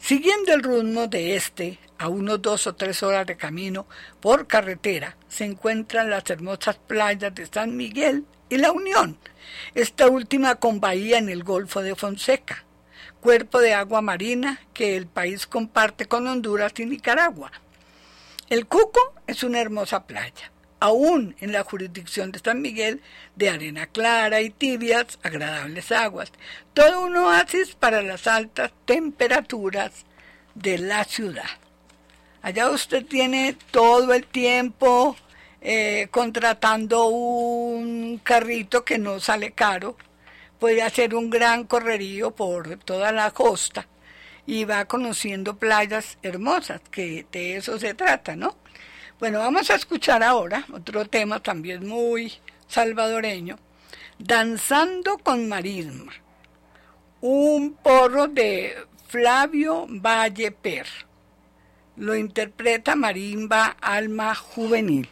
Siguiendo 0.00 0.52
el 0.52 0.64
rumbo 0.64 1.06
de 1.06 1.36
este, 1.36 1.78
a 1.98 2.08
unos 2.08 2.40
dos 2.40 2.66
o 2.66 2.74
tres 2.74 3.02
horas 3.02 3.26
de 3.26 3.36
camino 3.36 3.86
por 4.20 4.46
carretera, 4.46 5.16
se 5.28 5.44
encuentran 5.44 6.10
las 6.10 6.28
hermosas 6.30 6.76
playas 6.76 7.34
de 7.34 7.46
San 7.46 7.76
Miguel 7.76 8.24
y 8.48 8.56
La 8.56 8.72
Unión, 8.72 9.18
esta 9.74 10.08
última 10.08 10.54
con 10.56 10.80
bahía 10.80 11.18
en 11.18 11.28
el 11.28 11.44
Golfo 11.44 11.82
de 11.82 11.94
Fonseca, 11.94 12.64
cuerpo 13.20 13.60
de 13.60 13.74
agua 13.74 14.00
marina 14.00 14.60
que 14.72 14.96
el 14.96 15.06
país 15.06 15.46
comparte 15.46 16.06
con 16.06 16.26
Honduras 16.26 16.72
y 16.78 16.86
Nicaragua. 16.86 17.52
El 18.48 18.66
Cuco 18.66 19.14
es 19.26 19.42
una 19.42 19.60
hermosa 19.60 20.06
playa 20.06 20.52
aún 20.80 21.34
en 21.40 21.52
la 21.52 21.64
jurisdicción 21.64 22.32
de 22.32 22.38
San 22.38 22.62
Miguel, 22.62 23.02
de 23.36 23.50
arena 23.50 23.86
clara 23.86 24.40
y 24.40 24.50
tibias, 24.50 25.18
agradables 25.22 25.92
aguas. 25.92 26.32
Todo 26.74 27.02
un 27.02 27.16
oasis 27.16 27.74
para 27.74 28.02
las 28.02 28.26
altas 28.26 28.72
temperaturas 28.84 30.04
de 30.54 30.78
la 30.78 31.04
ciudad. 31.04 31.48
Allá 32.42 32.70
usted 32.70 33.04
tiene 33.04 33.56
todo 33.70 34.14
el 34.14 34.24
tiempo 34.26 35.16
eh, 35.60 36.08
contratando 36.10 37.06
un 37.06 38.20
carrito 38.22 38.84
que 38.84 38.98
no 38.98 39.18
sale 39.18 39.52
caro, 39.52 39.96
puede 40.58 40.82
hacer 40.82 41.14
un 41.14 41.30
gran 41.30 41.64
correrío 41.64 42.30
por 42.30 42.78
toda 42.78 43.10
la 43.12 43.32
costa 43.32 43.86
y 44.46 44.64
va 44.64 44.86
conociendo 44.86 45.56
playas 45.56 46.18
hermosas, 46.22 46.80
que 46.90 47.26
de 47.30 47.56
eso 47.56 47.78
se 47.78 47.94
trata, 47.94 48.36
¿no? 48.36 48.56
Bueno, 49.18 49.40
vamos 49.40 49.68
a 49.70 49.74
escuchar 49.74 50.22
ahora 50.22 50.64
otro 50.72 51.04
tema 51.06 51.40
también 51.42 51.86
muy 51.86 52.32
salvadoreño, 52.68 53.58
Danzando 54.18 55.18
con 55.18 55.48
Marisma, 55.48 56.12
un 57.20 57.74
porro 57.74 58.26
de 58.26 58.76
Flavio 59.08 59.86
Valle 59.88 60.50
Per. 60.50 61.07
Lo 61.98 62.14
interpreta 62.14 62.94
Marimba 62.94 63.76
Alma 63.80 64.32
Juvenil. 64.32 65.08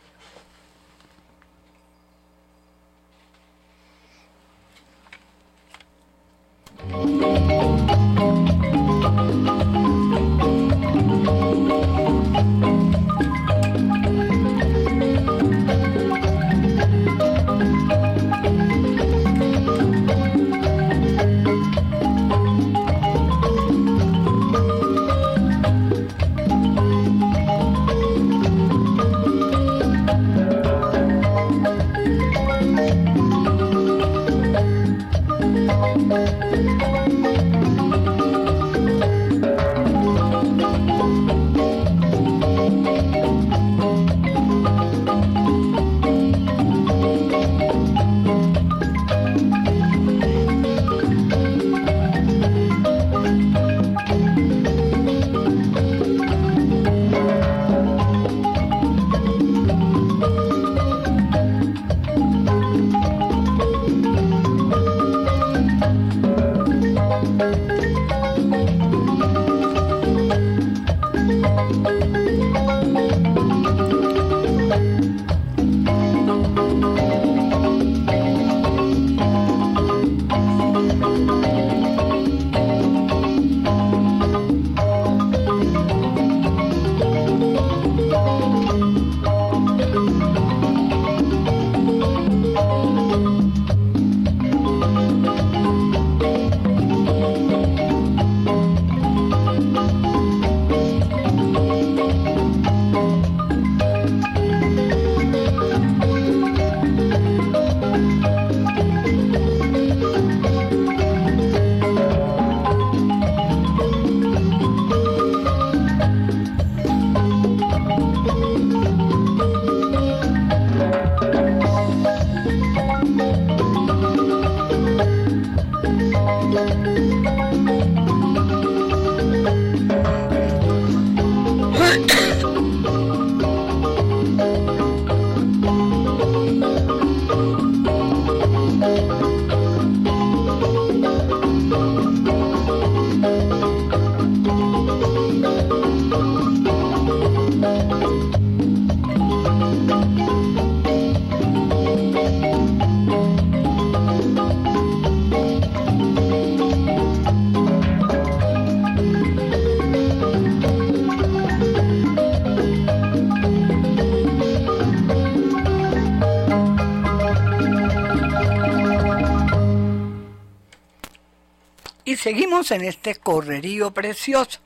Seguimos 172.27 172.73
en 172.73 172.83
este 172.83 173.15
correrío 173.15 173.93
precioso. 173.93 174.59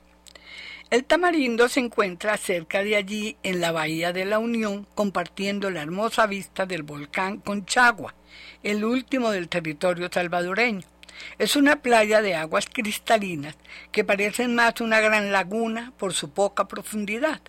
El 0.89 1.05
tamarindo 1.05 1.69
se 1.69 1.81
encuentra 1.81 2.39
cerca 2.39 2.83
de 2.83 2.97
allí 2.97 3.37
en 3.43 3.61
la 3.61 3.71
Bahía 3.71 4.15
de 4.15 4.25
la 4.25 4.39
Unión, 4.39 4.87
compartiendo 4.95 5.69
la 5.69 5.83
hermosa 5.83 6.27
vista 6.27 6.65
del 6.65 6.85
volcán 6.85 7.37
Conchagua, 7.37 8.15
el 8.63 8.83
último 8.83 9.31
del 9.31 9.51
territorio 9.51 10.09
salvadoreño. 10.11 10.87
Es 11.39 11.55
una 11.55 11.83
playa 11.83 12.23
de 12.23 12.35
aguas 12.35 12.65
cristalinas 12.65 13.57
que 13.93 14.05
parecen 14.05 14.55
más 14.55 14.81
una 14.81 15.01
gran 15.01 15.31
laguna 15.31 15.93
por 15.99 16.15
su 16.15 16.31
poca 16.31 16.67
profundidad. 16.67 17.43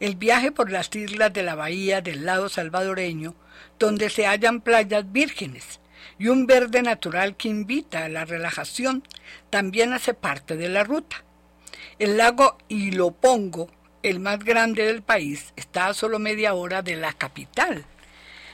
El 0.00 0.16
viaje 0.16 0.52
por 0.52 0.70
las 0.70 0.94
islas 0.94 1.32
de 1.32 1.42
la 1.42 1.54
bahía 1.54 2.02
del 2.02 2.26
lado 2.26 2.50
salvadoreño, 2.50 3.34
donde 3.78 4.10
se 4.10 4.26
hallan 4.26 4.60
playas 4.60 5.10
vírgenes 5.10 5.80
y 6.18 6.28
un 6.28 6.46
verde 6.46 6.82
natural 6.82 7.36
que 7.36 7.48
invita 7.48 8.04
a 8.04 8.08
la 8.08 8.24
relajación, 8.24 9.02
también 9.50 9.92
hace 9.92 10.14
parte 10.14 10.56
de 10.56 10.68
la 10.68 10.84
ruta. 10.84 11.24
El 11.98 12.16
lago 12.16 12.58
Ilopongo, 12.68 13.70
el 14.02 14.20
más 14.20 14.38
grande 14.38 14.86
del 14.86 15.02
país, 15.02 15.52
está 15.56 15.88
a 15.88 15.94
solo 15.94 16.18
media 16.18 16.54
hora 16.54 16.82
de 16.82 16.96
la 16.96 17.12
capital 17.12 17.84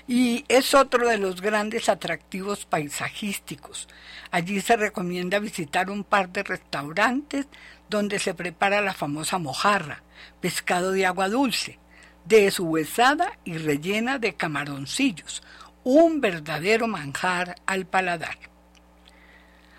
y 0.07 0.44
es 0.48 0.75
otro 0.75 1.09
de 1.09 1.18
los 1.18 1.40
grandes 1.40 1.88
atractivos 1.88 2.66
paisajísticos. 2.66 3.88
Allí 4.31 4.61
se 4.61 4.77
recomienda 4.77 5.38
visitar 5.38 5.90
un 5.90 6.05
par 6.05 6.31
de 6.31 6.42
restaurantes 6.42 7.46
donde 7.88 8.18
se 8.18 8.35
prepara 8.35 8.81
la 8.81 8.94
famosa 8.94 9.38
mojarra, 9.38 10.03
pescado 10.40 10.92
de 10.92 11.07
agua 11.07 11.29
dulce, 11.29 11.79
deshuesada 12.25 13.38
y 13.44 13.59
rellena 13.59 14.18
de 14.18 14.35
camaroncillos, 14.35 15.42
un 15.84 16.20
verdadero 16.20 16.86
manjar 16.86 17.56
al 17.66 17.86
paladar. 17.86 18.38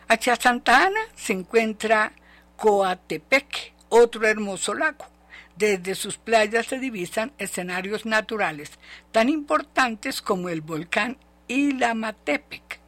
Hacia 0.08 0.36
Santa 0.36 0.86
Ana 0.86 1.02
se 1.16 1.34
encuentra 1.34 2.14
Coatepec, 2.56 3.74
otro 3.90 4.28
hermoso 4.28 4.74
lago. 4.74 5.06
Desde 5.56 5.96
sus 5.96 6.18
playas 6.18 6.66
se 6.66 6.80
divisan 6.80 7.32
escenarios 7.38 8.06
naturales 8.06 8.72
tan 9.12 9.30
importantes 9.30 10.22
como 10.22 10.50
el 10.50 10.62
volcán 10.62 11.18
Ilamatepec, 11.48 12.80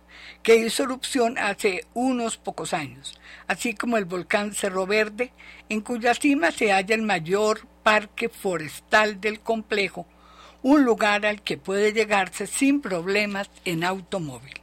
que 0.41 0.55
hizo 0.55 0.83
erupción 0.83 1.37
hace 1.37 1.85
unos 1.93 2.37
pocos 2.37 2.73
años, 2.73 3.19
así 3.47 3.75
como 3.75 3.97
el 3.97 4.05
volcán 4.05 4.53
Cerro 4.53 4.87
Verde, 4.87 5.31
en 5.69 5.81
cuya 5.81 6.13
cima 6.15 6.51
se 6.51 6.71
halla 6.71 6.95
el 6.95 7.03
mayor 7.03 7.67
parque 7.83 8.29
forestal 8.29 9.21
del 9.21 9.39
complejo, 9.39 10.07
un 10.65 10.83
lugar 10.83 11.27
al 11.27 11.43
que 11.43 11.59
puede 11.59 11.93
llegarse 11.93 12.47
sin 12.47 12.81
problemas 12.81 13.51
en 13.65 13.83
automóvil. 13.83 14.55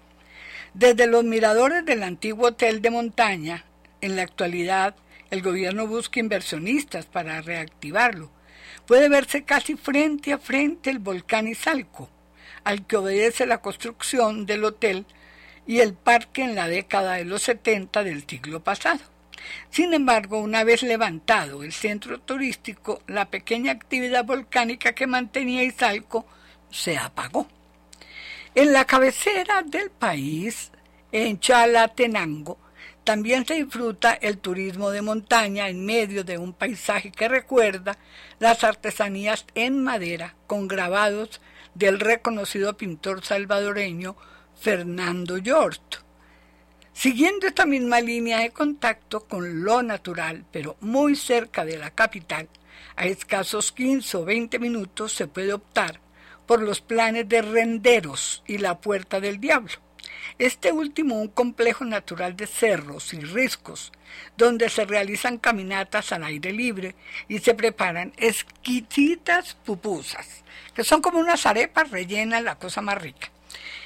Desde 0.74 1.06
los 1.06 1.22
miradores 1.22 1.84
del 1.84 2.02
antiguo 2.02 2.48
hotel 2.48 2.82
de 2.82 2.90
montaña, 2.90 3.64
en 4.00 4.16
la 4.16 4.22
actualidad 4.22 4.96
el 5.30 5.42
gobierno 5.42 5.86
busca 5.86 6.18
inversionistas 6.18 7.06
para 7.06 7.40
reactivarlo. 7.40 8.32
Puede 8.84 9.08
verse 9.08 9.44
casi 9.44 9.76
frente 9.76 10.32
a 10.32 10.38
frente 10.38 10.90
el 10.90 10.98
volcán 10.98 11.46
Izalco, 11.46 12.10
al 12.64 12.84
que 12.84 12.96
obedece 12.96 13.46
la 13.46 13.58
construcción 13.58 14.44
del 14.44 14.64
hotel 14.64 15.06
y 15.68 15.78
el 15.78 15.94
parque 15.94 16.42
en 16.42 16.56
la 16.56 16.66
década 16.66 17.12
de 17.12 17.26
los 17.26 17.42
70 17.42 18.02
del 18.02 18.26
siglo 18.26 18.58
pasado. 18.58 19.11
Sin 19.70 19.94
embargo, 19.94 20.40
una 20.40 20.64
vez 20.64 20.82
levantado 20.82 21.62
el 21.62 21.72
centro 21.72 22.20
turístico, 22.20 23.02
la 23.06 23.30
pequeña 23.30 23.72
actividad 23.72 24.24
volcánica 24.24 24.94
que 24.94 25.06
mantenía 25.06 25.64
Izalco 25.64 26.26
se 26.70 26.98
apagó. 26.98 27.46
En 28.54 28.72
la 28.72 28.84
cabecera 28.84 29.62
del 29.62 29.90
país, 29.90 30.70
en 31.10 31.40
Chalatenango, 31.40 32.58
también 33.04 33.44
se 33.44 33.54
disfruta 33.54 34.12
el 34.12 34.38
turismo 34.38 34.90
de 34.90 35.02
montaña 35.02 35.68
en 35.68 35.84
medio 35.84 36.22
de 36.22 36.38
un 36.38 36.52
paisaje 36.52 37.10
que 37.10 37.28
recuerda 37.28 37.98
las 38.38 38.62
artesanías 38.62 39.44
en 39.54 39.82
madera 39.82 40.36
con 40.46 40.68
grabados 40.68 41.40
del 41.74 41.98
reconocido 41.98 42.76
pintor 42.76 43.24
salvadoreño 43.24 44.16
Fernando 44.60 45.38
Yort. 45.38 45.96
Siguiendo 46.92 47.46
esta 47.46 47.66
misma 47.66 48.00
línea 48.00 48.40
de 48.40 48.50
contacto 48.50 49.24
con 49.24 49.64
lo 49.64 49.82
natural, 49.82 50.44
pero 50.52 50.76
muy 50.80 51.16
cerca 51.16 51.64
de 51.64 51.78
la 51.78 51.90
capital, 51.90 52.48
a 52.96 53.06
escasos 53.06 53.72
15 53.72 54.18
o 54.18 54.24
20 54.24 54.58
minutos 54.58 55.12
se 55.12 55.26
puede 55.26 55.52
optar 55.52 56.00
por 56.46 56.62
los 56.62 56.80
planes 56.80 57.28
de 57.28 57.42
Renderos 57.42 58.42
y 58.46 58.58
la 58.58 58.78
Puerta 58.80 59.20
del 59.20 59.40
Diablo 59.40 59.78
este 60.38 60.72
último 60.72 61.20
un 61.20 61.28
complejo 61.28 61.84
natural 61.84 62.36
de 62.36 62.46
cerros 62.46 63.12
y 63.14 63.20
riscos, 63.20 63.92
donde 64.36 64.68
se 64.68 64.84
realizan 64.84 65.38
caminatas 65.38 66.12
al 66.12 66.24
aire 66.24 66.52
libre 66.52 66.94
y 67.28 67.38
se 67.38 67.54
preparan 67.54 68.12
exquisitas 68.16 69.54
pupusas, 69.64 70.44
que 70.74 70.84
son 70.84 71.00
como 71.00 71.18
unas 71.18 71.46
arepas 71.46 71.90
rellenas, 71.90 72.42
la 72.42 72.56
cosa 72.56 72.80
más 72.80 73.00
rica. 73.00 73.30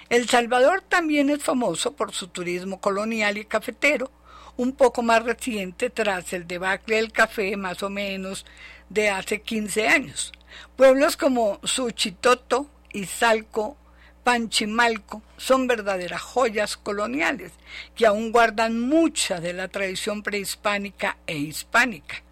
El 0.09 0.29
Salvador 0.29 0.85
también 0.89 1.31
es 1.31 1.43
famoso 1.43 1.97
por 1.97 2.13
su 2.13 2.29
turismo 2.29 2.81
colonial 2.81 3.39
y 3.39 3.45
cafetero, 3.45 4.13
un 4.57 4.73
poco 4.73 5.03
más 5.03 5.25
reciente 5.25 5.91
tras 5.91 6.33
el 6.33 6.47
debacle 6.47 6.97
del 6.97 7.11
café 7.11 7.57
más 7.57 7.83
o 7.83 7.91
menos 7.91 8.47
de 8.89 9.11
hace 9.11 9.43
15 9.43 9.89
años. 9.89 10.33
Pueblos 10.77 11.17
como 11.17 11.59
Suchitoto, 11.65 12.71
Izalco, 12.93 13.77
Panchimalco 14.23 15.23
son 15.37 15.67
verdaderas 15.67 16.23
joyas 16.23 16.77
coloniales 16.77 17.53
que 17.97 18.07
aún 18.07 18.31
guardan 18.31 18.81
mucha 18.81 19.41
de 19.41 19.55
la 19.55 19.67
tradición 19.67 20.23
prehispánica 20.23 21.17
e 21.27 21.37
hispánica. 21.37 22.23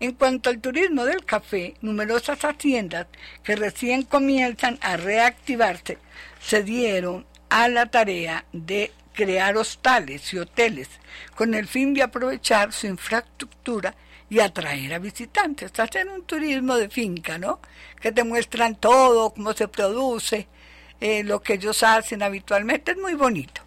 En 0.00 0.12
cuanto 0.12 0.50
al 0.50 0.60
turismo 0.60 1.06
del 1.06 1.24
café, 1.24 1.74
numerosas 1.80 2.44
haciendas 2.44 3.06
que 3.42 3.56
recién 3.56 4.02
comienzan 4.02 4.78
a 4.82 4.98
reactivarse 4.98 5.96
se 6.40 6.62
dieron 6.62 7.26
a 7.48 7.68
la 7.68 7.86
tarea 7.86 8.44
de 8.52 8.92
crear 9.12 9.56
hostales 9.56 10.32
y 10.32 10.38
hoteles 10.38 10.88
con 11.34 11.54
el 11.54 11.66
fin 11.66 11.94
de 11.94 12.02
aprovechar 12.02 12.72
su 12.72 12.86
infraestructura 12.86 13.94
y 14.28 14.40
atraer 14.40 14.94
a 14.94 14.98
visitantes, 14.98 15.78
hacer 15.78 16.08
un 16.08 16.22
turismo 16.24 16.76
de 16.76 16.88
finca, 16.88 17.38
¿no? 17.38 17.60
Que 18.00 18.12
te 18.12 18.24
muestran 18.24 18.74
todo, 18.76 19.30
cómo 19.30 19.52
se 19.52 19.68
produce, 19.68 20.48
eh, 21.00 21.22
lo 21.22 21.40
que 21.42 21.54
ellos 21.54 21.82
hacen 21.82 22.22
habitualmente. 22.22 22.92
Es 22.92 22.98
muy 22.98 23.14
bonito. 23.14 23.62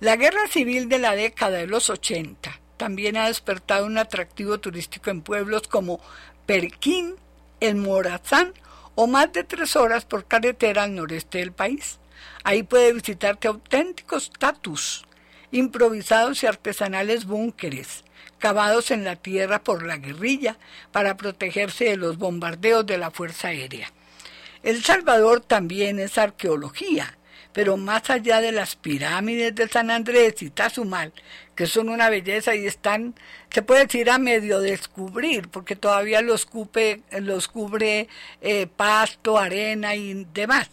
La 0.00 0.16
guerra 0.16 0.46
civil 0.48 0.88
de 0.88 0.98
la 0.98 1.14
década 1.14 1.58
de 1.58 1.66
los 1.66 1.88
80 1.88 2.60
también 2.76 3.16
ha 3.16 3.28
despertado 3.28 3.86
un 3.86 3.96
atractivo 3.96 4.58
turístico 4.58 5.10
en 5.10 5.22
pueblos 5.22 5.68
como 5.68 6.00
Perquín, 6.46 7.14
El 7.60 7.76
Morazán 7.76 8.52
o 8.94 9.06
más 9.06 9.32
de 9.32 9.44
tres 9.44 9.76
horas 9.76 10.04
por 10.04 10.26
carretera 10.26 10.84
al 10.84 10.94
noreste 10.94 11.38
del 11.38 11.52
país. 11.52 11.98
Ahí 12.44 12.62
puede 12.62 12.92
visitarte 12.92 13.48
auténticos 13.48 14.30
tatus, 14.38 15.04
improvisados 15.50 16.42
y 16.42 16.46
artesanales 16.46 17.24
búnkeres, 17.26 18.04
cavados 18.38 18.90
en 18.90 19.04
la 19.04 19.16
tierra 19.16 19.62
por 19.62 19.84
la 19.84 19.96
guerrilla 19.96 20.58
para 20.92 21.16
protegerse 21.16 21.84
de 21.84 21.96
los 21.96 22.18
bombardeos 22.18 22.84
de 22.84 22.98
la 22.98 23.10
Fuerza 23.10 23.48
Aérea. 23.48 23.90
El 24.62 24.82
Salvador 24.82 25.40
también 25.40 25.98
es 25.98 26.18
arqueología, 26.18 27.16
pero 27.52 27.76
más 27.76 28.10
allá 28.10 28.40
de 28.40 28.50
las 28.50 28.74
pirámides 28.74 29.54
de 29.54 29.68
San 29.68 29.90
Andrés 29.90 30.42
y 30.42 30.50
Tazumal, 30.50 31.12
que 31.54 31.66
son 31.66 31.88
una 31.88 32.10
belleza 32.10 32.54
y 32.56 32.66
están, 32.66 33.14
se 33.50 33.62
puede 33.62 33.84
decir, 33.84 34.10
a 34.10 34.18
medio 34.18 34.60
descubrir, 34.60 35.48
porque 35.48 35.76
todavía 35.76 36.20
los, 36.20 36.48
los 37.20 37.48
cubre 37.48 38.08
eh, 38.40 38.66
pasto, 38.66 39.38
arena 39.38 39.94
y 39.94 40.26
demás. 40.34 40.68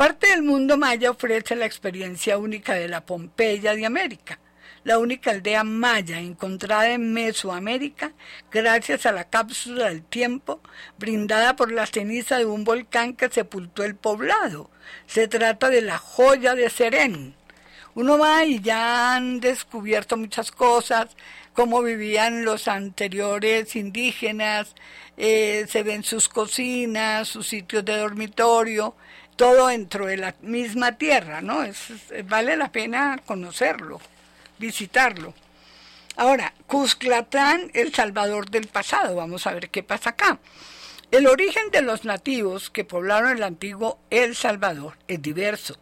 Parte 0.00 0.28
del 0.28 0.42
mundo 0.42 0.78
maya 0.78 1.10
ofrece 1.10 1.54
la 1.54 1.66
experiencia 1.66 2.38
única 2.38 2.72
de 2.72 2.88
la 2.88 3.04
Pompeya 3.04 3.74
de 3.74 3.84
América 3.84 4.38
la 4.82 4.98
única 4.98 5.30
aldea 5.30 5.62
maya 5.62 6.20
encontrada 6.20 6.88
en 6.88 7.12
Mesoamérica 7.12 8.12
gracias 8.50 9.04
a 9.04 9.12
la 9.12 9.28
cápsula 9.28 9.90
del 9.90 10.02
tiempo 10.02 10.62
brindada 10.96 11.54
por 11.54 11.70
la 11.70 11.84
ceniza 11.84 12.38
de 12.38 12.46
un 12.46 12.64
volcán 12.64 13.12
que 13.12 13.28
sepultó 13.28 13.84
el 13.84 13.94
poblado. 13.94 14.70
Se 15.06 15.28
trata 15.28 15.68
de 15.68 15.82
la 15.82 15.98
joya 15.98 16.54
de 16.54 16.70
Serén. 16.70 17.34
Uno 17.94 18.16
va 18.16 18.46
y 18.46 18.60
ya 18.60 19.16
han 19.16 19.40
descubierto 19.40 20.16
muchas 20.16 20.50
cosas, 20.50 21.14
cómo 21.52 21.82
vivían 21.82 22.46
los 22.46 22.68
anteriores 22.68 23.76
indígenas, 23.76 24.74
eh, 25.18 25.66
se 25.68 25.82
ven 25.82 26.04
sus 26.04 26.28
cocinas, 26.28 27.28
sus 27.28 27.48
sitios 27.48 27.84
de 27.84 27.98
dormitorio, 27.98 28.94
todo 29.40 29.68
dentro 29.68 30.04
de 30.04 30.18
la 30.18 30.34
misma 30.42 30.98
tierra, 30.98 31.40
¿no? 31.40 31.64
vale 32.24 32.58
la 32.58 32.70
pena 32.70 33.18
conocerlo 33.24 33.98
visitarlo. 34.58 35.32
Ahora, 36.16 36.52
Cusclatán, 36.66 37.70
el 37.72 37.94
Salvador 37.94 38.50
del 38.50 38.66
pasado. 38.68 39.16
Vamos 39.16 39.46
a 39.46 39.54
ver 39.54 39.70
qué 39.70 39.82
pasa 39.82 40.10
acá. 40.10 40.38
El 41.10 41.26
origen 41.26 41.70
de 41.70 41.80
los 41.80 42.04
nativos 42.04 42.68
que 42.68 42.84
poblaron 42.84 43.38
el 43.38 43.42
antiguo 43.42 43.98
El 44.10 44.36
Salvador 44.36 44.98
es 45.08 45.22
diverso. 45.22 45.78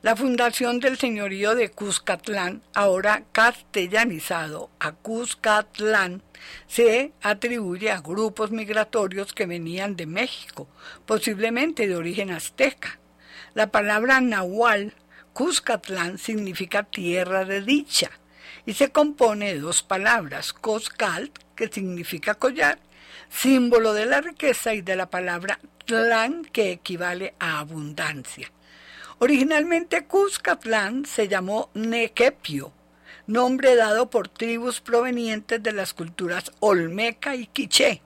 La 0.00 0.16
fundación 0.16 0.80
del 0.80 0.96
señorío 0.96 1.54
de 1.54 1.70
Cuscatlán, 1.70 2.62
ahora 2.72 3.24
castellanizado 3.32 4.70
a 4.80 4.92
Cuscatlán, 4.92 6.22
se 6.66 7.12
atribuye 7.22 7.90
a 7.90 8.00
grupos 8.00 8.50
migratorios 8.50 9.32
que 9.32 9.46
venían 9.46 9.96
de 9.96 10.06
México, 10.06 10.68
posiblemente 11.06 11.86
de 11.86 11.96
origen 11.96 12.30
azteca. 12.30 12.98
La 13.54 13.70
palabra 13.70 14.20
nahual, 14.20 14.94
Cuscatlán, 15.32 16.18
significa 16.18 16.82
tierra 16.82 17.44
de 17.44 17.62
dicha 17.62 18.10
y 18.66 18.74
se 18.74 18.90
compone 18.90 19.54
de 19.54 19.60
dos 19.60 19.82
palabras, 19.82 20.52
Coscalt, 20.52 21.38
que 21.54 21.68
significa 21.68 22.34
collar, 22.34 22.78
símbolo 23.30 23.94
de 23.94 24.06
la 24.06 24.20
riqueza, 24.20 24.74
y 24.74 24.82
de 24.82 24.96
la 24.96 25.08
palabra 25.08 25.58
tlán, 25.84 26.44
que 26.44 26.72
equivale 26.72 27.34
a 27.38 27.60
abundancia. 27.60 28.50
Originalmente 29.18 30.04
Cuscatlán 30.04 31.06
se 31.06 31.28
llamó 31.28 31.70
Nequepio, 31.74 32.72
nombre 33.26 33.74
dado 33.76 34.10
por 34.10 34.28
tribus 34.28 34.80
provenientes 34.80 35.62
de 35.62 35.72
las 35.72 35.94
culturas 35.94 36.52
Olmeca 36.60 37.34
y 37.34 37.46
Quiché, 37.46 38.02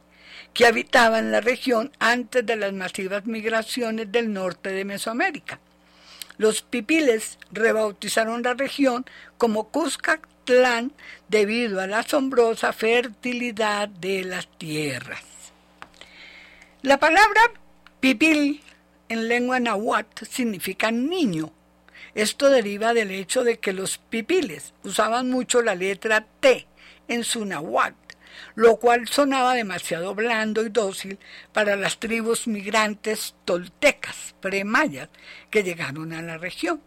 que 0.55 0.67
habitaban 0.67 1.31
la 1.31 1.41
región 1.41 1.93
antes 1.99 2.45
de 2.45 2.57
las 2.57 2.73
masivas 2.73 3.27
migraciones 3.27 4.11
del 4.11 4.33
norte 4.33 4.71
de 4.71 4.85
Mesoamérica. 4.85 5.61
Los 6.39 6.63
pipiles 6.63 7.39
rebautizaron 7.53 8.43
la 8.43 8.55
región 8.55 9.05
como 9.37 9.69
Cuscatlán 9.69 10.93
debido 11.29 11.81
a 11.81 11.87
la 11.87 11.99
asombrosa 11.99 12.73
fertilidad 12.73 13.89
de 13.89 14.25
las 14.25 14.49
tierras. 14.57 15.23
La 16.83 16.99
palabra 16.99 17.43
pipil 18.01 18.63
en 19.11 19.29
lengua 19.29 19.61
náhuatl 19.61 20.25
significa 20.25 20.91
niño. 20.91 21.53
Esto 22.15 22.51
deriva 22.51 22.95
del 22.95 23.11
hecho 23.11 23.45
de 23.45 23.59
que 23.59 23.73
los 23.73 23.99
pipiles 23.99 24.75
usaban 24.83 25.31
mucho 25.31 25.63
la 25.63 25.75
letra 25.75 26.27
T 26.41 26.67
en 27.09 27.25
su 27.25 27.45
náhuatl, 27.45 27.97
lo 28.55 28.77
cual 28.77 29.09
sonaba 29.09 29.55
demasiado 29.55 30.15
blando 30.15 30.65
y 30.65 30.69
dócil 30.69 31.19
para 31.53 31.77
las 31.77 31.99
tribus 31.99 32.47
migrantes 32.47 33.35
toltecas, 33.45 34.35
premayas, 34.41 35.09
que 35.51 35.63
llegaron 35.63 36.13
a 36.13 36.23
la 36.23 36.39
región. 36.39 36.83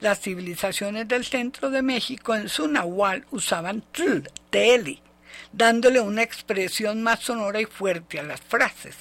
Las 0.00 0.20
civilizaciones 0.20 1.06
del 1.06 1.24
centro 1.24 1.70
de 1.70 1.82
México 1.82 2.34
en 2.34 2.48
su 2.48 2.68
usaban 3.30 3.82
tl, 3.92 4.28
tl, 4.50 5.00
dándole 5.52 6.00
una 6.00 6.22
expresión 6.22 7.02
más 7.02 7.20
sonora 7.20 7.60
y 7.60 7.66
fuerte 7.66 8.18
a 8.18 8.22
las 8.22 8.40
frases. 8.40 8.96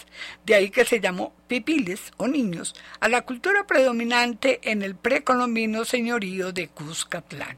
De 0.45 0.56
ahí 0.56 0.70
que 0.70 0.86
se 0.86 0.99
llamó 0.99 1.34
pipiles 1.47 2.12
o 2.18 2.28
niños 2.28 2.76
a 2.99 3.10
la 3.10 3.22
cultura 3.22 3.66
predominante 3.66 4.60
en 4.64 4.82
el 4.82 4.95
precolombino 4.95 5.86
señorío 5.86 6.52
de 6.52 6.68
Cuscatlán. 6.68 7.58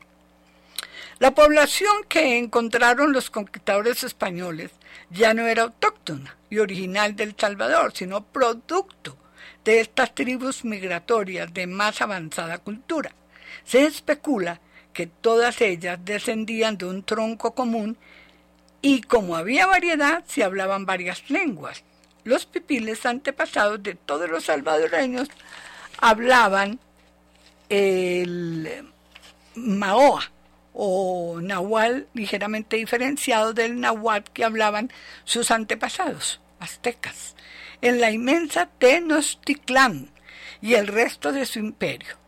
La 1.19 1.33
población 1.33 1.93
que 2.09 2.37
encontraron 2.37 3.13
los 3.13 3.29
conquistadores 3.29 4.03
españoles 4.03 4.71
ya 5.09 5.33
no 5.33 5.47
era 5.47 5.63
autóctona 5.63 6.37
y 6.49 6.59
original 6.59 7.15
del 7.15 7.35
Salvador, 7.37 7.93
sino 7.95 8.25
producto 8.25 9.17
de 9.63 9.79
estas 9.79 10.13
tribus 10.13 10.65
migratorias 10.65 11.53
de 11.53 11.67
más 11.67 12.01
avanzada 12.01 12.57
cultura. 12.57 13.11
Se 13.63 13.85
especula 13.85 14.59
que 14.91 15.07
todas 15.07 15.61
ellas 15.61 15.99
descendían 16.03 16.77
de 16.77 16.85
un 16.85 17.03
tronco 17.03 17.55
común 17.55 17.97
y 18.83 19.01
como 19.01 19.37
había 19.37 19.65
variedad, 19.65 20.25
se 20.27 20.43
hablaban 20.43 20.85
varias 20.85 21.29
lenguas. 21.29 21.83
Los 22.25 22.45
pipiles 22.45 23.05
antepasados 23.05 23.81
de 23.81 23.95
todos 23.95 24.29
los 24.29 24.43
salvadoreños 24.43 25.29
hablaban 25.99 26.79
el 27.69 28.91
maoa 29.55 30.29
o 30.73 31.39
nahual 31.41 32.09
ligeramente 32.13 32.75
diferenciado 32.75 33.53
del 33.53 33.79
nahuatl 33.79 34.31
que 34.33 34.43
hablaban 34.43 34.91
sus 35.23 35.49
antepasados, 35.49 36.41
aztecas, 36.59 37.37
en 37.81 38.01
la 38.01 38.11
inmensa 38.11 38.65
Tenochtitlán 38.79 40.11
y 40.61 40.73
el 40.73 40.87
resto 40.87 41.31
de 41.31 41.45
su 41.45 41.59
imperio. 41.59 42.22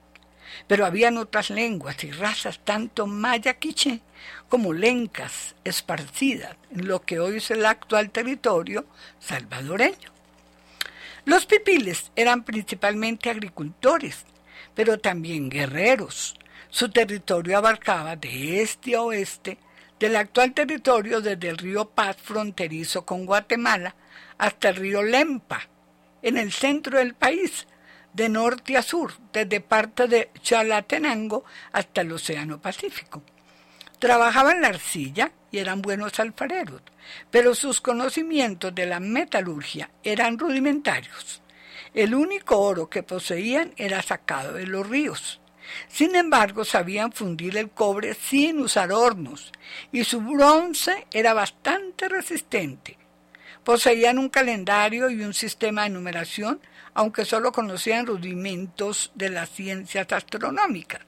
Pero 0.67 0.85
habían 0.85 1.17
otras 1.17 1.49
lenguas 1.49 2.03
y 2.03 2.11
razas, 2.11 2.59
tanto 2.63 3.05
maya 3.05 3.53
quiché 3.55 4.01
como 4.49 4.73
lencas 4.73 5.55
esparcidas 5.63 6.55
en 6.71 6.87
lo 6.87 7.01
que 7.01 7.19
hoy 7.19 7.37
es 7.37 7.51
el 7.51 7.65
actual 7.65 8.09
territorio 8.09 8.85
salvadoreño. 9.19 10.11
Los 11.25 11.45
pipiles 11.45 12.11
eran 12.15 12.43
principalmente 12.43 13.29
agricultores, 13.29 14.25
pero 14.75 14.99
también 14.99 15.49
guerreros. 15.49 16.35
Su 16.69 16.89
territorio 16.89 17.57
abarcaba 17.57 18.15
de 18.15 18.61
este 18.61 18.95
a 18.95 19.01
oeste 19.01 19.57
del 19.99 20.15
actual 20.15 20.53
territorio 20.53 21.21
desde 21.21 21.49
el 21.49 21.57
río 21.57 21.89
Paz 21.89 22.17
fronterizo 22.21 23.05
con 23.05 23.25
Guatemala 23.25 23.95
hasta 24.37 24.69
el 24.69 24.75
río 24.75 25.01
Lempa, 25.01 25.67
en 26.21 26.37
el 26.37 26.51
centro 26.51 26.97
del 26.97 27.13
país, 27.13 27.65
de 28.15 28.29
norte 28.29 28.77
a 28.77 28.81
sur, 28.81 29.13
desde 29.33 29.59
parte 29.59 30.07
de 30.07 30.29
Chalatenango 30.41 31.43
hasta 31.73 32.01
el 32.01 32.13
Océano 32.13 32.61
Pacífico. 32.61 33.21
Trabajaban 33.99 34.61
la 34.61 34.69
arcilla 34.69 35.31
y 35.51 35.57
eran 35.57 35.81
buenos 35.81 36.19
alfareros, 36.19 36.81
pero 37.29 37.53
sus 37.53 37.81
conocimientos 37.81 38.73
de 38.73 38.85
la 38.85 38.99
metalurgia 38.99 39.89
eran 40.03 40.39
rudimentarios. 40.39 41.41
El 41.93 42.15
único 42.15 42.59
oro 42.59 42.89
que 42.89 43.03
poseían 43.03 43.73
era 43.77 44.01
sacado 44.01 44.53
de 44.53 44.67
los 44.67 44.87
ríos. 44.87 45.41
Sin 45.87 46.15
embargo, 46.15 46.63
sabían 46.63 47.11
fundir 47.11 47.57
el 47.57 47.69
cobre 47.69 48.13
sin 48.13 48.59
usar 48.59 48.91
hornos, 48.91 49.51
y 49.91 50.03
su 50.03 50.21
bronce 50.21 51.07
era 51.11 51.33
bastante 51.33 52.07
resistente. 52.07 52.97
Poseían 53.63 54.19
un 54.19 54.29
calendario 54.29 55.09
y 55.09 55.23
un 55.23 55.33
sistema 55.33 55.83
de 55.83 55.89
numeración, 55.89 56.61
aunque 56.95 57.25
solo 57.25 57.51
conocían 57.51 58.07
rudimentos 58.07 59.11
de 59.13 59.29
las 59.29 59.49
ciencias 59.49 60.11
astronómicas. 60.11 61.01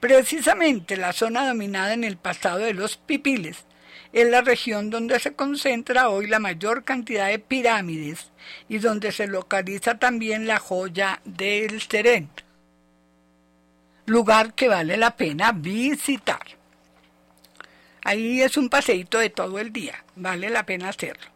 Precisamente 0.00 0.98
la 0.98 1.14
zona 1.14 1.46
dominada 1.46 1.94
en 1.94 2.04
el 2.04 2.18
pasado 2.18 2.58
de 2.58 2.74
los 2.74 2.98
pipiles 2.98 3.64
es 4.12 4.28
la 4.28 4.42
región 4.42 4.90
donde 4.90 5.18
se 5.18 5.34
concentra 5.34 6.08
hoy 6.08 6.26
la 6.26 6.40
mayor 6.40 6.84
cantidad 6.84 7.28
de 7.28 7.38
pirámides 7.38 8.30
y 8.68 8.78
donde 8.78 9.12
se 9.12 9.26
localiza 9.26 9.98
también 9.98 10.46
la 10.46 10.58
joya 10.58 11.20
del 11.24 11.80
Seren, 11.80 12.28
lugar 14.06 14.52
que 14.54 14.68
vale 14.68 14.96
la 14.96 15.16
pena 15.16 15.52
visitar. 15.52 16.42
Ahí 18.04 18.42
es 18.42 18.56
un 18.56 18.68
paseíto 18.68 19.18
de 19.18 19.30
todo 19.30 19.58
el 19.58 19.72
día, 19.72 20.04
vale 20.16 20.50
la 20.50 20.66
pena 20.66 20.90
hacerlo. 20.90 21.30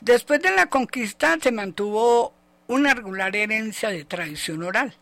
Después 0.00 0.40
de 0.40 0.52
la 0.52 0.66
conquista 0.66 1.36
se 1.42 1.52
mantuvo 1.52 2.35
una 2.68 2.94
regular 2.94 3.36
herencia 3.36 3.90
de 3.90 4.04
tradición 4.04 4.62
oral, 4.62 4.94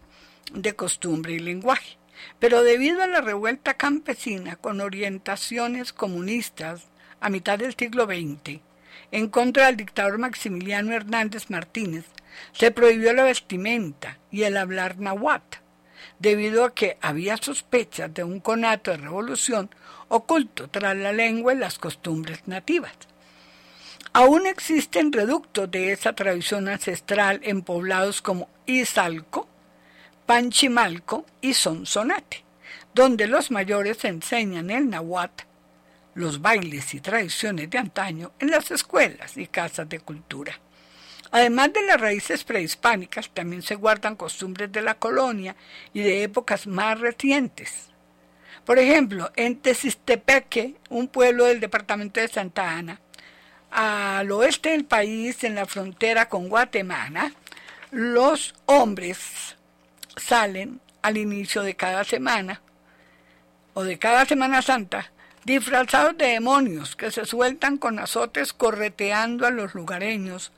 de 0.52 0.74
costumbre 0.74 1.32
y 1.32 1.38
lenguaje. 1.38 1.98
Pero 2.38 2.62
debido 2.62 3.02
a 3.02 3.06
la 3.06 3.20
revuelta 3.20 3.74
campesina 3.74 4.56
con 4.56 4.80
orientaciones 4.80 5.92
comunistas 5.92 6.86
a 7.20 7.28
mitad 7.28 7.58
del 7.58 7.74
siglo 7.74 8.04
XX, 8.04 8.60
en 9.10 9.28
contra 9.28 9.66
del 9.66 9.76
dictador 9.76 10.18
Maximiliano 10.18 10.92
Hernández 10.92 11.50
Martínez, 11.50 12.04
se 12.52 12.70
prohibió 12.70 13.12
la 13.12 13.24
vestimenta 13.24 14.18
y 14.30 14.42
el 14.42 14.56
hablar 14.56 14.98
nahuatl, 14.98 15.58
debido 16.18 16.64
a 16.64 16.74
que 16.74 16.98
había 17.00 17.36
sospechas 17.36 18.12
de 18.12 18.24
un 18.24 18.40
conato 18.40 18.90
de 18.90 18.98
revolución 18.98 19.70
oculto 20.08 20.68
tras 20.68 20.96
la 20.96 21.12
lengua 21.12 21.54
y 21.54 21.58
las 21.58 21.78
costumbres 21.78 22.46
nativas. 22.46 22.92
Aún 24.16 24.46
existen 24.46 25.12
reductos 25.12 25.68
de 25.72 25.90
esa 25.90 26.12
tradición 26.12 26.68
ancestral 26.68 27.40
en 27.42 27.62
poblados 27.62 28.22
como 28.22 28.48
Izalco, 28.64 29.48
Panchimalco 30.24 31.26
y 31.40 31.54
Sonsonate, 31.54 32.44
donde 32.94 33.26
los 33.26 33.50
mayores 33.50 34.04
enseñan 34.04 34.70
el 34.70 34.88
nahuatl, 34.88 35.42
los 36.14 36.40
bailes 36.40 36.94
y 36.94 37.00
tradiciones 37.00 37.68
de 37.68 37.78
antaño 37.78 38.30
en 38.38 38.52
las 38.52 38.70
escuelas 38.70 39.36
y 39.36 39.48
casas 39.48 39.88
de 39.88 39.98
cultura. 39.98 40.60
Además 41.32 41.72
de 41.72 41.82
las 41.82 42.00
raíces 42.00 42.44
prehispánicas, 42.44 43.30
también 43.30 43.62
se 43.62 43.74
guardan 43.74 44.14
costumbres 44.14 44.70
de 44.70 44.82
la 44.82 44.94
colonia 44.94 45.56
y 45.92 46.02
de 46.02 46.22
épocas 46.22 46.68
más 46.68 47.00
recientes. 47.00 47.88
Por 48.64 48.78
ejemplo, 48.78 49.32
en 49.34 49.56
Tesistepeque, 49.56 50.76
un 50.88 51.08
pueblo 51.08 51.46
del 51.46 51.58
departamento 51.58 52.20
de 52.20 52.28
Santa 52.28 52.70
Ana, 52.70 53.00
al 53.74 54.30
oeste 54.30 54.70
del 54.70 54.84
país, 54.84 55.42
en 55.42 55.56
la 55.56 55.66
frontera 55.66 56.28
con 56.28 56.48
Guatemala, 56.48 57.32
los 57.90 58.54
hombres 58.66 59.56
salen 60.16 60.80
al 61.02 61.16
inicio 61.16 61.62
de 61.62 61.74
cada 61.74 62.04
semana 62.04 62.62
o 63.74 63.82
de 63.82 63.98
cada 63.98 64.24
Semana 64.26 64.62
Santa 64.62 65.10
disfrazados 65.44 66.16
de 66.16 66.28
demonios 66.28 66.94
que 66.94 67.10
se 67.10 67.26
sueltan 67.26 67.76
con 67.76 67.98
azotes 67.98 68.52
correteando 68.52 69.44
a 69.44 69.50
los 69.50 69.74
lugareños 69.74 70.52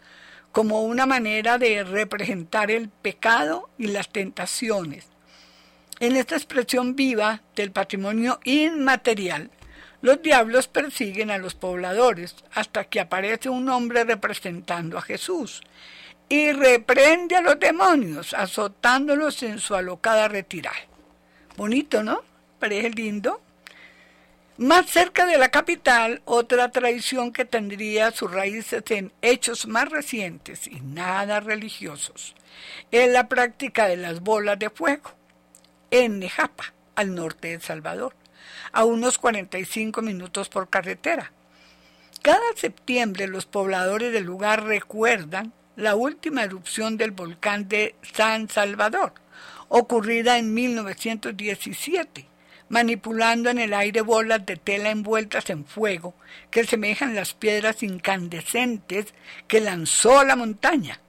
como 0.52 0.82
una 0.82 1.06
manera 1.06 1.56
de 1.56 1.84
representar 1.84 2.70
el 2.70 2.90
pecado 2.90 3.70
y 3.78 3.88
las 3.88 4.10
tentaciones. 4.10 5.06
En 6.00 6.16
esta 6.16 6.36
expresión 6.36 6.94
viva 6.94 7.40
del 7.54 7.72
patrimonio 7.72 8.40
inmaterial, 8.44 9.50
los 10.06 10.22
diablos 10.22 10.68
persiguen 10.68 11.32
a 11.32 11.38
los 11.38 11.56
pobladores 11.56 12.36
hasta 12.54 12.84
que 12.84 13.00
aparece 13.00 13.48
un 13.48 13.68
hombre 13.68 14.04
representando 14.04 14.96
a 14.98 15.02
Jesús 15.02 15.62
y 16.28 16.52
reprende 16.52 17.34
a 17.34 17.40
los 17.40 17.58
demonios, 17.58 18.32
azotándolos 18.32 19.42
en 19.42 19.58
su 19.58 19.74
alocada 19.74 20.28
retirada. 20.28 20.76
Bonito, 21.56 22.04
¿no? 22.04 22.22
Parece 22.60 22.90
lindo. 22.90 23.42
Más 24.58 24.86
cerca 24.86 25.26
de 25.26 25.38
la 25.38 25.48
capital, 25.48 26.22
otra 26.24 26.70
tradición 26.70 27.32
que 27.32 27.44
tendría 27.44 28.12
sus 28.12 28.30
raíces 28.30 28.84
en 28.90 29.12
hechos 29.22 29.66
más 29.66 29.88
recientes 29.88 30.68
y 30.68 30.82
nada 30.82 31.40
religiosos, 31.40 32.36
es 32.92 33.10
la 33.10 33.26
práctica 33.26 33.88
de 33.88 33.96
las 33.96 34.20
bolas 34.20 34.56
de 34.60 34.70
fuego 34.70 35.10
en 35.90 36.20
Nejapa, 36.20 36.74
al 36.94 37.12
norte 37.12 37.48
de 37.48 37.60
Salvador, 37.60 38.14
a 38.72 38.84
unos 38.84 39.18
45 39.18 40.02
minutos 40.02 40.48
por 40.48 40.68
carretera. 40.68 41.32
Cada 42.22 42.56
septiembre 42.56 43.28
los 43.28 43.46
pobladores 43.46 44.12
del 44.12 44.24
lugar 44.24 44.64
recuerdan 44.64 45.52
la 45.76 45.94
última 45.94 46.42
erupción 46.42 46.96
del 46.96 47.10
volcán 47.10 47.68
de 47.68 47.94
San 48.02 48.48
Salvador, 48.48 49.12
ocurrida 49.68 50.38
en 50.38 50.54
1917, 50.54 52.26
manipulando 52.68 53.50
en 53.50 53.58
el 53.58 53.74
aire 53.74 54.00
bolas 54.00 54.44
de 54.44 54.56
tela 54.56 54.90
envueltas 54.90 55.50
en 55.50 55.64
fuego 55.64 56.14
que 56.50 56.64
semejan 56.64 57.14
las 57.14 57.34
piedras 57.34 57.82
incandescentes 57.82 59.14
que 59.46 59.60
lanzó 59.60 60.24
la 60.24 60.34
montaña. 60.34 61.00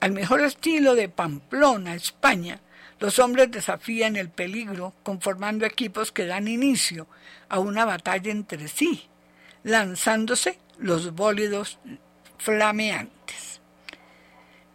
Al 0.00 0.12
mejor 0.12 0.42
estilo 0.42 0.94
de 0.94 1.08
Pamplona, 1.08 1.94
España, 1.94 2.60
los 3.00 3.18
hombres 3.18 3.50
desafían 3.50 4.16
el 4.16 4.28
peligro 4.28 4.92
conformando 5.02 5.64
equipos 5.64 6.10
que 6.10 6.26
dan 6.26 6.48
inicio 6.48 7.06
a 7.48 7.60
una 7.60 7.84
batalla 7.84 8.30
entre 8.30 8.68
sí, 8.68 9.08
lanzándose 9.62 10.58
los 10.78 11.14
bólidos 11.14 11.78
flameantes. 12.38 13.60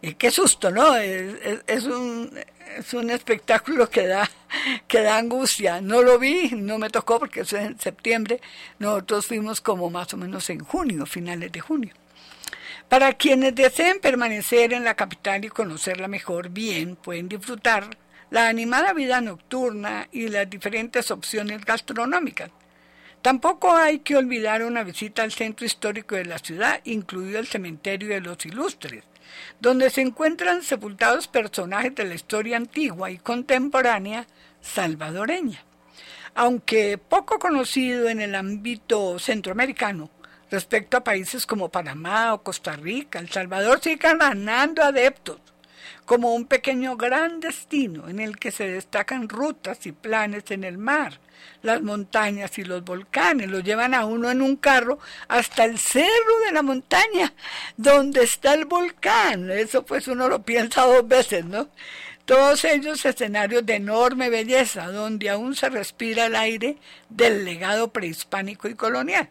Y 0.00 0.14
qué 0.14 0.30
susto, 0.30 0.70
¿no? 0.70 0.96
Es, 0.96 1.84
un, 1.84 2.30
es 2.76 2.92
un 2.92 3.08
espectáculo 3.08 3.88
que 3.88 4.06
da, 4.06 4.30
que 4.86 5.00
da 5.00 5.16
angustia. 5.16 5.80
No 5.80 6.02
lo 6.02 6.18
vi, 6.18 6.50
no 6.50 6.78
me 6.78 6.90
tocó 6.90 7.18
porque 7.18 7.40
es 7.40 7.52
en 7.54 7.80
septiembre. 7.80 8.40
Nosotros 8.78 9.26
fuimos 9.26 9.62
como 9.62 9.88
más 9.88 10.12
o 10.12 10.18
menos 10.18 10.50
en 10.50 10.60
junio, 10.60 11.06
finales 11.06 11.50
de 11.52 11.60
junio. 11.60 11.94
Para 12.88 13.14
quienes 13.14 13.54
deseen 13.54 13.98
permanecer 13.98 14.74
en 14.74 14.84
la 14.84 14.94
capital 14.94 15.42
y 15.46 15.48
conocerla 15.48 16.06
mejor, 16.06 16.50
bien, 16.50 16.96
pueden 16.96 17.28
disfrutar 17.28 17.88
la 18.34 18.48
animada 18.48 18.92
vida 18.92 19.20
nocturna 19.20 20.08
y 20.10 20.26
las 20.26 20.50
diferentes 20.50 21.12
opciones 21.12 21.64
gastronómicas. 21.64 22.50
Tampoco 23.22 23.76
hay 23.76 24.00
que 24.00 24.16
olvidar 24.16 24.64
una 24.64 24.82
visita 24.82 25.22
al 25.22 25.30
centro 25.30 25.64
histórico 25.64 26.16
de 26.16 26.24
la 26.24 26.40
ciudad, 26.40 26.80
incluido 26.82 27.38
el 27.38 27.46
cementerio 27.46 28.08
de 28.08 28.20
los 28.20 28.44
ilustres, 28.44 29.04
donde 29.60 29.88
se 29.88 30.00
encuentran 30.00 30.64
sepultados 30.64 31.28
personajes 31.28 31.94
de 31.94 32.06
la 32.06 32.16
historia 32.16 32.56
antigua 32.56 33.08
y 33.08 33.18
contemporánea 33.18 34.26
salvadoreña. 34.60 35.62
Aunque 36.34 36.98
poco 36.98 37.38
conocido 37.38 38.08
en 38.08 38.20
el 38.20 38.34
ámbito 38.34 39.16
centroamericano, 39.20 40.10
respecto 40.50 40.96
a 40.96 41.04
países 41.04 41.46
como 41.46 41.68
Panamá 41.68 42.34
o 42.34 42.42
Costa 42.42 42.74
Rica, 42.74 43.20
El 43.20 43.30
Salvador 43.30 43.78
sigue 43.80 44.08
ganando 44.18 44.82
adeptos 44.82 45.38
como 46.04 46.34
un 46.34 46.46
pequeño 46.46 46.96
gran 46.96 47.40
destino 47.40 48.08
en 48.08 48.20
el 48.20 48.38
que 48.38 48.50
se 48.50 48.68
destacan 48.68 49.28
rutas 49.28 49.86
y 49.86 49.92
planes 49.92 50.50
en 50.50 50.64
el 50.64 50.78
mar. 50.78 51.20
Las 51.62 51.82
montañas 51.82 52.58
y 52.58 52.64
los 52.64 52.84
volcanes 52.84 53.50
lo 53.50 53.60
llevan 53.60 53.94
a 53.94 54.04
uno 54.04 54.30
en 54.30 54.42
un 54.42 54.56
carro 54.56 54.98
hasta 55.28 55.64
el 55.64 55.78
cerro 55.78 56.38
de 56.46 56.52
la 56.52 56.62
montaña, 56.62 57.32
donde 57.76 58.22
está 58.22 58.54
el 58.54 58.66
volcán. 58.66 59.50
Eso 59.50 59.84
pues 59.84 60.08
uno 60.08 60.28
lo 60.28 60.42
piensa 60.42 60.82
dos 60.82 61.06
veces, 61.08 61.44
¿no? 61.44 61.68
Todos 62.24 62.64
ellos 62.64 63.04
escenarios 63.04 63.66
de 63.66 63.76
enorme 63.76 64.30
belleza, 64.30 64.90
donde 64.90 65.28
aún 65.28 65.54
se 65.54 65.68
respira 65.68 66.26
el 66.26 66.36
aire 66.36 66.76
del 67.10 67.44
legado 67.44 67.92
prehispánico 67.92 68.68
y 68.68 68.74
colonial. 68.74 69.28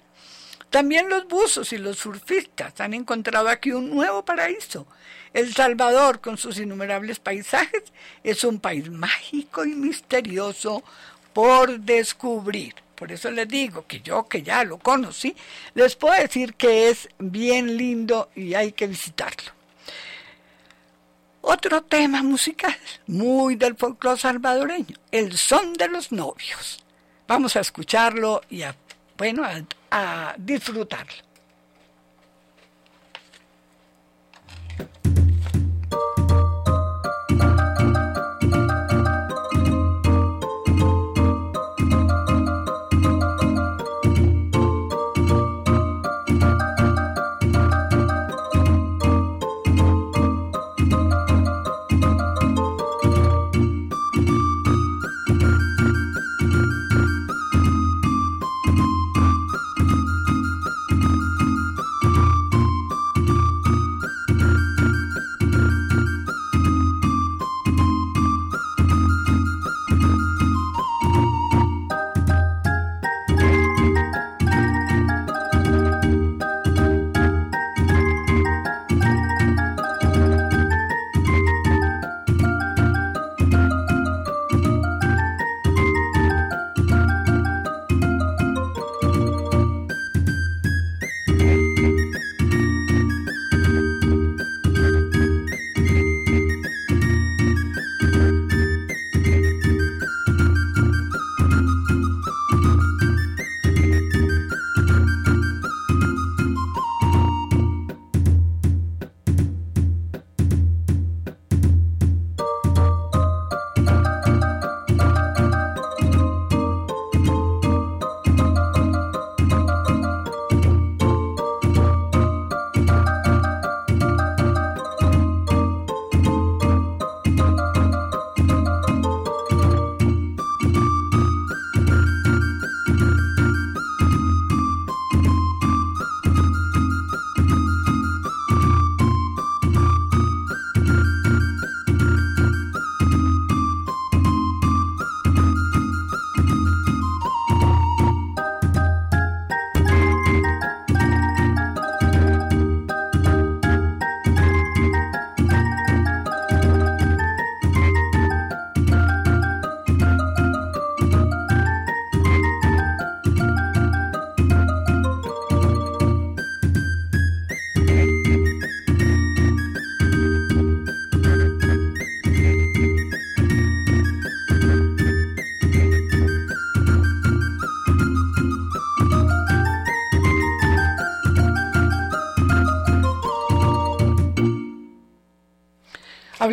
También 0.70 1.10
los 1.10 1.28
buzos 1.28 1.72
y 1.72 1.78
los 1.78 2.00
surfistas 2.00 2.80
han 2.82 2.96
encontrado 2.96 3.48
aquí 3.48 3.72
un 3.72 3.92
nuevo 3.92 4.26
paraíso. 4.26 4.88
El 5.34 5.54
Salvador, 5.54 6.22
con 6.22 6.38
sus 6.38 6.60
innumerables 6.60 7.20
paisajes, 7.20 7.84
es 8.24 8.44
un 8.44 8.60
país 8.60 8.90
mágico 8.90 9.66
y 9.66 9.70
misterioso 9.70 10.84
por 11.34 11.80
descubrir. 11.80 12.76
Por 12.96 13.12
eso 13.12 13.32
les 13.32 13.48
digo 13.48 13.86
que 13.88 14.02
yo, 14.02 14.28
que 14.28 14.44
ya 14.44 14.64
lo 14.64 14.78
conocí, 14.78 15.36
les 15.74 15.96
puedo 15.96 16.22
decir 16.22 16.54
que 16.54 16.90
es 16.90 17.10
bien 17.18 17.76
lindo 17.76 18.30
y 18.36 18.54
hay 18.54 18.72
que 18.72 18.88
visitarlo. 18.88 19.52
Otro 21.42 21.82
tema 21.82 22.24
musical, 22.24 22.78
muy 23.08 23.56
del 23.56 23.76
folclore 23.76 24.20
salvadoreño, 24.20 24.96
el 25.12 25.38
son 25.38 25.74
de 25.74 25.90
los 25.90 26.12
novios. 26.12 26.84
Vamos 27.28 27.56
a 27.56 27.62
escucharlo 27.62 28.42
y 28.50 28.62
a 28.62 28.76
bueno, 29.18 29.44
a, 29.44 29.62
a 29.92 30.36
disfrutarlo. 30.38 31.23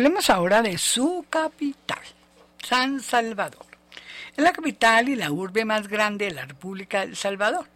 Hablemos 0.01 0.31
ahora 0.31 0.63
de 0.63 0.79
su 0.79 1.27
capital, 1.29 2.01
San 2.67 3.01
Salvador. 3.01 3.67
Es 4.35 4.43
la 4.43 4.51
capital 4.51 5.09
y 5.09 5.15
la 5.15 5.31
urbe 5.31 5.63
más 5.63 5.87
grande 5.87 6.25
de 6.25 6.31
la 6.31 6.45
República 6.45 7.01
de 7.01 7.11
El 7.11 7.15
Salvador 7.15 7.67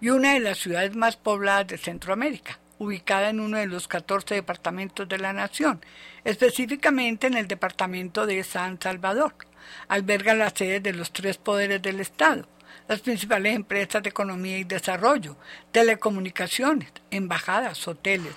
y 0.00 0.08
una 0.08 0.34
de 0.34 0.40
las 0.40 0.58
ciudades 0.58 0.96
más 0.96 1.16
pobladas 1.16 1.68
de 1.68 1.78
Centroamérica, 1.78 2.58
ubicada 2.80 3.30
en 3.30 3.38
uno 3.38 3.58
de 3.58 3.66
los 3.66 3.86
14 3.86 4.34
departamentos 4.34 5.08
de 5.08 5.18
la 5.18 5.32
nación, 5.32 5.80
específicamente 6.24 7.28
en 7.28 7.34
el 7.34 7.46
departamento 7.46 8.26
de 8.26 8.42
San 8.42 8.80
Salvador. 8.82 9.36
Alberga 9.86 10.34
las 10.34 10.54
sedes 10.56 10.82
de 10.82 10.94
los 10.94 11.12
tres 11.12 11.38
poderes 11.38 11.80
del 11.80 12.00
Estado, 12.00 12.48
las 12.88 13.02
principales 13.02 13.54
empresas 13.54 14.02
de 14.02 14.08
economía 14.08 14.58
y 14.58 14.64
desarrollo, 14.64 15.36
telecomunicaciones, 15.70 16.90
embajadas, 17.12 17.86
hoteles, 17.86 18.34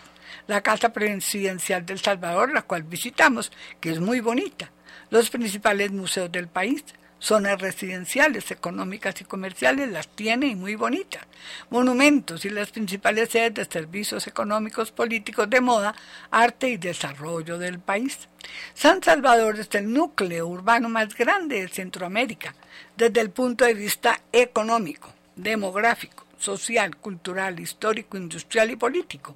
la 0.51 0.61
Casa 0.61 0.91
Presidencial 0.91 1.85
del 1.85 1.99
Salvador, 1.99 2.51
la 2.51 2.63
cual 2.63 2.83
visitamos, 2.83 3.53
que 3.79 3.89
es 3.89 4.01
muy 4.01 4.19
bonita, 4.19 4.69
los 5.09 5.29
principales 5.29 5.93
museos 5.93 6.29
del 6.29 6.49
país, 6.49 6.83
zonas 7.19 7.61
residenciales, 7.61 8.51
económicas 8.51 9.21
y 9.21 9.23
comerciales, 9.23 9.89
las 9.89 10.09
tiene 10.09 10.47
y 10.47 10.55
muy 10.55 10.75
bonitas, 10.75 11.25
monumentos 11.69 12.43
y 12.43 12.49
las 12.49 12.69
principales 12.71 13.29
sedes 13.29 13.53
de 13.53 13.65
servicios 13.65 14.27
económicos, 14.27 14.91
políticos, 14.91 15.49
de 15.49 15.61
moda, 15.61 15.95
arte 16.31 16.67
y 16.67 16.75
desarrollo 16.75 17.57
del 17.57 17.79
país. 17.79 18.27
San 18.73 19.01
Salvador 19.01 19.57
es 19.57 19.73
el 19.75 19.93
núcleo 19.93 20.47
urbano 20.47 20.89
más 20.89 21.15
grande 21.15 21.61
de 21.61 21.69
Centroamérica 21.69 22.53
desde 22.97 23.21
el 23.21 23.29
punto 23.29 23.63
de 23.63 23.73
vista 23.73 24.19
económico, 24.33 25.13
demográfico, 25.37 26.20
social, 26.41 26.97
cultural, 26.97 27.59
histórico, 27.59 28.17
industrial 28.17 28.71
y 28.71 28.75
político. 28.75 29.35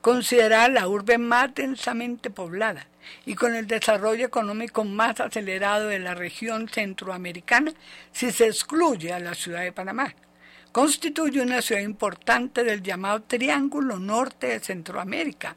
Considerada 0.00 0.68
la 0.68 0.88
urbe 0.88 1.18
más 1.18 1.54
densamente 1.54 2.30
poblada 2.30 2.86
y 3.26 3.34
con 3.34 3.54
el 3.54 3.66
desarrollo 3.66 4.26
económico 4.26 4.84
más 4.84 5.20
acelerado 5.20 5.88
de 5.88 5.98
la 5.98 6.14
región 6.14 6.68
centroamericana 6.68 7.72
si 8.12 8.30
se 8.30 8.46
excluye 8.46 9.12
a 9.12 9.18
la 9.18 9.34
ciudad 9.34 9.62
de 9.62 9.72
Panamá. 9.72 10.14
Constituye 10.72 11.40
una 11.40 11.60
ciudad 11.60 11.82
importante 11.82 12.64
del 12.64 12.82
llamado 12.82 13.22
Triángulo 13.22 13.98
Norte 13.98 14.48
de 14.48 14.60
Centroamérica 14.60 15.56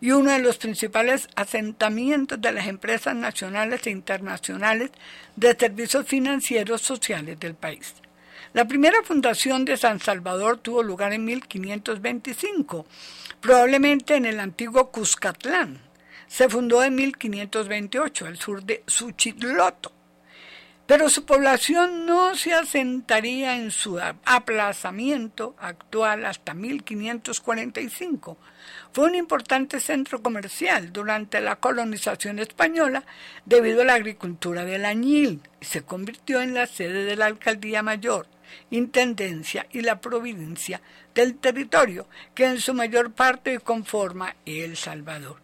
y 0.00 0.12
uno 0.12 0.30
de 0.30 0.38
los 0.38 0.58
principales 0.58 1.28
asentamientos 1.34 2.40
de 2.40 2.52
las 2.52 2.66
empresas 2.66 3.14
nacionales 3.14 3.86
e 3.86 3.90
internacionales 3.90 4.90
de 5.36 5.56
servicios 5.58 6.06
financieros 6.06 6.82
sociales 6.82 7.38
del 7.40 7.54
país. 7.54 7.94
La 8.54 8.66
primera 8.66 9.02
fundación 9.02 9.64
de 9.64 9.76
San 9.76 10.00
Salvador 10.00 10.58
tuvo 10.58 10.82
lugar 10.82 11.12
en 11.12 11.24
1525, 11.24 12.86
probablemente 13.40 14.16
en 14.16 14.24
el 14.24 14.40
antiguo 14.40 14.90
Cuscatlán, 14.90 15.82
se 16.28 16.48
fundó 16.48 16.82
en 16.84 16.94
1528 16.94 18.26
al 18.26 18.36
sur 18.36 18.62
de 18.62 18.84
Suchitloto, 18.86 19.92
pero 20.86 21.10
su 21.10 21.26
población 21.26 22.06
no 22.06 22.34
se 22.34 22.54
asentaría 22.54 23.56
en 23.56 23.70
su 23.70 24.00
aplazamiento 24.24 25.54
actual 25.58 26.24
hasta 26.24 26.54
1545. 26.54 28.38
Fue 28.92 29.04
un 29.04 29.14
importante 29.14 29.80
centro 29.80 30.22
comercial 30.22 30.92
durante 30.92 31.40
la 31.40 31.56
colonización 31.56 32.38
española 32.38 33.04
debido 33.44 33.82
a 33.82 33.84
la 33.84 33.94
agricultura 33.94 34.64
del 34.64 34.86
añil 34.86 35.42
y 35.60 35.64
se 35.66 35.82
convirtió 35.82 36.40
en 36.40 36.54
la 36.54 36.66
sede 36.66 37.04
de 37.04 37.16
la 37.16 37.26
alcaldía 37.26 37.82
mayor, 37.82 38.26
intendencia 38.70 39.66
y 39.70 39.80
la 39.80 40.00
provincia 40.00 40.80
del 41.14 41.36
territorio 41.36 42.08
que 42.34 42.46
en 42.46 42.60
su 42.60 42.74
mayor 42.74 43.12
parte 43.12 43.58
conforma 43.60 44.36
El 44.44 44.76
Salvador. 44.76 45.40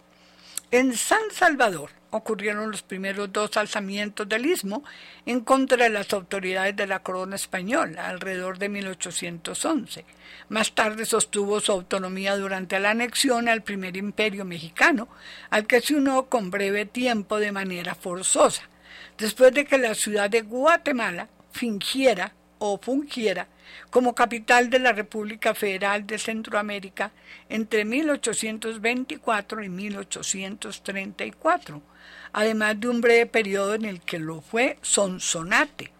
En 0.70 0.96
San 0.96 1.30
Salvador 1.30 1.90
ocurrieron 2.10 2.70
los 2.70 2.82
primeros 2.82 3.32
dos 3.32 3.56
alzamientos 3.56 4.28
del 4.28 4.46
istmo 4.46 4.84
en 5.26 5.40
contra 5.40 5.76
de 5.76 5.90
las 5.90 6.12
autoridades 6.12 6.76
de 6.76 6.86
la 6.86 7.00
corona 7.00 7.36
española 7.36 8.08
alrededor 8.08 8.58
de 8.58 8.68
1811. 8.68 10.04
Más 10.48 10.72
tarde 10.72 11.06
sostuvo 11.06 11.60
su 11.60 11.72
autonomía 11.72 12.36
durante 12.36 12.78
la 12.78 12.90
anexión 12.90 13.48
al 13.48 13.62
primer 13.62 13.96
imperio 13.96 14.44
mexicano, 14.44 15.08
al 15.50 15.66
que 15.66 15.80
se 15.80 15.96
unió 15.96 16.26
con 16.26 16.50
breve 16.50 16.86
tiempo 16.86 17.38
de 17.38 17.52
manera 17.52 17.94
forzosa, 17.94 18.62
después 19.18 19.52
de 19.52 19.64
que 19.64 19.78
la 19.78 19.94
ciudad 19.94 20.30
de 20.30 20.42
Guatemala 20.42 21.28
fingiera 21.52 22.32
o 22.72 22.78
fungiera 22.78 23.48
como 23.90 24.14
capital 24.14 24.70
de 24.70 24.78
la 24.78 24.92
República 24.92 25.54
Federal 25.54 26.06
de 26.06 26.18
Centroamérica 26.18 27.12
entre 27.48 27.84
1824 27.84 29.62
y 29.62 29.68
1834, 29.68 31.82
además 32.32 32.80
de 32.80 32.88
un 32.88 33.00
breve 33.00 33.26
periodo 33.26 33.74
en 33.74 33.84
el 33.84 34.00
que 34.00 34.18
lo 34.18 34.40
fue 34.40 34.78
Sonsonate. 34.82 35.92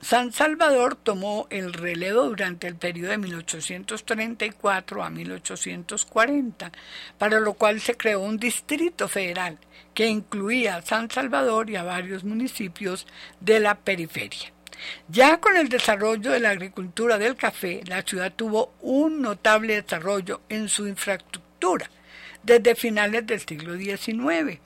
San 0.00 0.32
Salvador 0.32 0.96
tomó 0.96 1.46
el 1.48 1.72
relevo 1.72 2.24
durante 2.24 2.66
el 2.66 2.76
periodo 2.76 3.12
de 3.12 3.18
1834 3.18 5.02
a 5.02 5.08
1840, 5.08 6.72
para 7.16 7.40
lo 7.40 7.54
cual 7.54 7.80
se 7.80 7.96
creó 7.96 8.20
un 8.20 8.36
distrito 8.36 9.08
federal 9.08 9.58
que 9.94 10.06
incluía 10.06 10.76
a 10.76 10.82
San 10.82 11.10
Salvador 11.10 11.70
y 11.70 11.76
a 11.76 11.84
varios 11.84 12.22
municipios 12.22 13.06
de 13.40 13.60
la 13.60 13.76
periferia. 13.76 14.53
Ya 15.08 15.40
con 15.40 15.56
el 15.56 15.68
desarrollo 15.68 16.30
de 16.30 16.40
la 16.40 16.50
agricultura 16.50 17.18
del 17.18 17.36
café, 17.36 17.82
la 17.86 18.02
ciudad 18.02 18.32
tuvo 18.34 18.74
un 18.80 19.22
notable 19.22 19.80
desarrollo 19.80 20.42
en 20.48 20.68
su 20.68 20.86
infraestructura 20.86 21.90
desde 22.42 22.74
finales 22.74 23.26
del 23.26 23.40
siglo 23.40 23.76
XIX. 23.76 24.60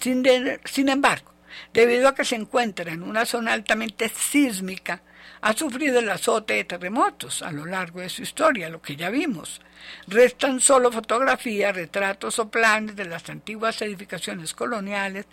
Sin, 0.00 0.24
sin 0.64 0.88
embargo, 0.88 1.32
debido 1.72 2.08
a 2.08 2.14
que 2.14 2.24
se 2.24 2.36
encuentra 2.36 2.92
en 2.92 3.02
una 3.02 3.26
zona 3.26 3.52
altamente 3.52 4.08
sísmica, 4.08 5.02
ha 5.40 5.52
sufrido 5.52 6.00
el 6.00 6.10
azote 6.10 6.54
de 6.54 6.64
terremotos 6.64 7.42
a 7.42 7.52
lo 7.52 7.64
largo 7.64 8.00
de 8.00 8.08
su 8.08 8.22
historia, 8.22 8.68
lo 8.68 8.82
que 8.82 8.96
ya 8.96 9.10
vimos. 9.10 9.60
Restan 10.06 10.60
solo 10.60 10.90
fotografías, 10.90 11.74
retratos 11.74 12.38
o 12.38 12.50
planes 12.50 12.96
de 12.96 13.04
las 13.04 13.28
antiguas 13.28 13.80
edificaciones 13.82 14.52
coloniales, 14.52 15.26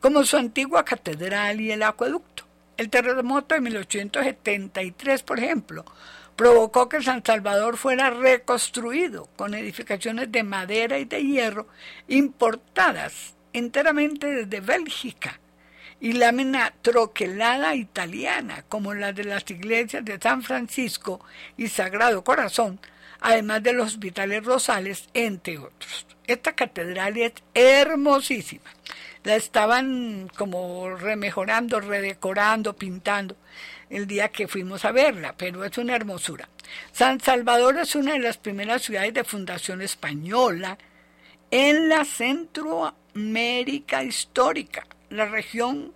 como 0.00 0.24
su 0.24 0.36
antigua 0.36 0.84
catedral 0.84 1.60
y 1.60 1.70
el 1.70 1.82
acueducto. 1.82 2.51
El 2.82 2.90
terremoto 2.90 3.54
de 3.54 3.60
1873, 3.60 5.22
por 5.22 5.38
ejemplo, 5.38 5.84
provocó 6.34 6.88
que 6.88 7.00
San 7.00 7.24
Salvador 7.24 7.76
fuera 7.76 8.10
reconstruido 8.10 9.28
con 9.36 9.54
edificaciones 9.54 10.32
de 10.32 10.42
madera 10.42 10.98
y 10.98 11.04
de 11.04 11.22
hierro 11.22 11.68
importadas 12.08 13.36
enteramente 13.52 14.26
desde 14.26 14.58
Bélgica 14.58 15.38
y 16.00 16.14
lámina 16.14 16.74
troquelada 16.82 17.76
italiana, 17.76 18.64
como 18.68 18.94
la 18.94 19.12
de 19.12 19.26
las 19.26 19.48
iglesias 19.48 20.04
de 20.04 20.18
San 20.20 20.42
Francisco 20.42 21.24
y 21.56 21.68
Sagrado 21.68 22.24
Corazón, 22.24 22.80
además 23.20 23.62
de 23.62 23.74
los 23.74 23.92
hospitales 23.92 24.44
Rosales, 24.44 25.08
entre 25.14 25.58
otros. 25.58 26.04
Esta 26.26 26.56
catedral 26.56 27.16
es 27.16 27.34
hermosísima 27.54 28.72
la 29.24 29.36
estaban 29.36 30.30
como 30.36 30.96
remejorando, 30.96 31.80
redecorando, 31.80 32.74
pintando 32.74 33.36
el 33.88 34.06
día 34.06 34.30
que 34.30 34.48
fuimos 34.48 34.84
a 34.84 34.92
verla, 34.92 35.34
pero 35.36 35.64
es 35.64 35.76
una 35.78 35.94
hermosura. 35.94 36.48
San 36.92 37.20
Salvador 37.20 37.78
es 37.78 37.94
una 37.94 38.14
de 38.14 38.20
las 38.20 38.38
primeras 38.38 38.82
ciudades 38.82 39.14
de 39.14 39.24
fundación 39.24 39.82
española 39.82 40.78
en 41.50 41.88
la 41.88 42.04
Centroamérica 42.04 44.02
histórica, 44.02 44.86
la 45.10 45.26
región 45.26 45.92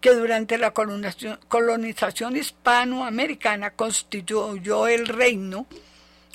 que 0.00 0.12
durante 0.12 0.58
la 0.58 0.72
colonización, 0.72 2.36
hispanoamericana 2.36 3.70
constituyó 3.70 4.86
el 4.86 5.08
reino 5.08 5.66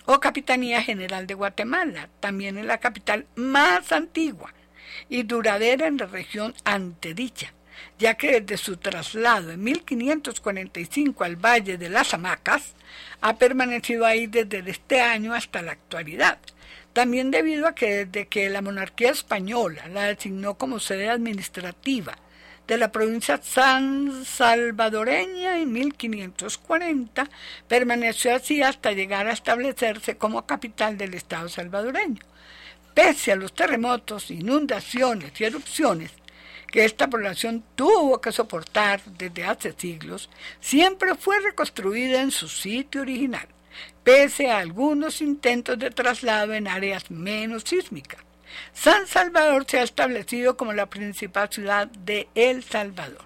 o 0.05 0.19
Capitanía 0.19 0.83
General 0.83 1.25
de 1.25 1.33
Guatemala, 1.33 2.09
también 2.19 2.57
es 2.57 2.65
la 2.65 2.79
capital 2.79 3.25
más 3.35 3.91
antigua 3.91 4.53
y 5.09 5.23
duradera 5.23 5.87
en 5.87 5.97
la 5.97 6.05
región 6.05 6.53
antedicha, 6.63 7.53
ya 7.97 8.15
que 8.15 8.41
desde 8.41 8.57
su 8.57 8.77
traslado 8.77 9.51
en 9.51 9.63
1545 9.63 11.23
al 11.23 11.35
Valle 11.35 11.77
de 11.77 11.89
las 11.89 12.13
Hamacas, 12.13 12.73
ha 13.21 13.37
permanecido 13.37 14.05
ahí 14.05 14.27
desde 14.27 14.69
este 14.69 15.01
año 15.01 15.33
hasta 15.33 15.61
la 15.61 15.73
actualidad. 15.73 16.39
También 16.93 17.31
debido 17.31 17.67
a 17.67 17.75
que 17.75 18.05
desde 18.05 18.27
que 18.27 18.49
la 18.49 18.61
monarquía 18.61 19.11
española 19.11 19.87
la 19.87 20.05
designó 20.05 20.57
como 20.57 20.79
sede 20.79 21.09
administrativa 21.09 22.17
de 22.67 22.77
la 22.77 22.91
provincia 22.91 23.39
san 23.43 24.25
salvadoreña 24.25 25.59
en 25.59 25.71
1540, 25.71 27.29
permaneció 27.67 28.35
así 28.35 28.61
hasta 28.61 28.91
llegar 28.91 29.27
a 29.27 29.33
establecerse 29.33 30.17
como 30.17 30.45
capital 30.45 30.97
del 30.97 31.13
Estado 31.13 31.49
salvadoreño 31.49 32.21
pese 32.95 33.33
a 33.33 33.35
los 33.35 33.53
terremotos, 33.53 34.31
inundaciones 34.31 35.39
y 35.39 35.43
erupciones 35.43 36.11
que 36.71 36.85
esta 36.85 37.07
población 37.09 37.63
tuvo 37.75 38.19
que 38.19 38.31
soportar 38.31 39.01
desde 39.03 39.45
hace 39.45 39.73
siglos, 39.77 40.29
siempre 40.59 41.15
fue 41.15 41.39
reconstruida 41.39 42.21
en 42.21 42.31
su 42.31 42.49
sitio 42.49 43.01
original, 43.01 43.47
pese 44.03 44.49
a 44.49 44.59
algunos 44.59 45.21
intentos 45.21 45.77
de 45.77 45.91
traslado 45.91 46.53
en 46.53 46.67
áreas 46.67 47.11
menos 47.11 47.63
sísmicas. 47.65 48.21
San 48.73 49.05
Salvador 49.07 49.65
se 49.67 49.79
ha 49.79 49.83
establecido 49.83 50.57
como 50.57 50.73
la 50.73 50.87
principal 50.87 51.49
ciudad 51.51 51.87
de 51.87 52.29
El 52.33 52.63
Salvador. 52.63 53.25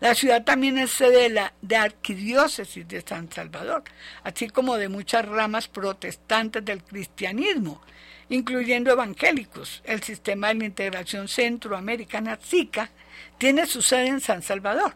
La 0.00 0.14
ciudad 0.14 0.44
también 0.44 0.76
es 0.76 0.90
sede 0.90 1.30
de 1.30 1.30
la 1.30 1.82
Arquidiócesis 1.82 2.86
de 2.86 3.00
San 3.00 3.32
Salvador, 3.32 3.84
así 4.24 4.48
como 4.48 4.76
de 4.76 4.88
muchas 4.88 5.24
ramas 5.24 5.68
protestantes 5.68 6.64
del 6.64 6.82
cristianismo, 6.82 7.80
incluyendo 8.28 8.90
evangélicos. 8.90 9.82
El 9.84 10.02
sistema 10.02 10.48
de 10.48 10.54
la 10.54 10.64
integración 10.64 11.28
centroamericana 11.28 12.38
SICA 12.42 12.90
tiene 13.38 13.66
su 13.66 13.82
sede 13.82 14.08
en 14.08 14.20
San 14.20 14.42
Salvador. 14.42 14.94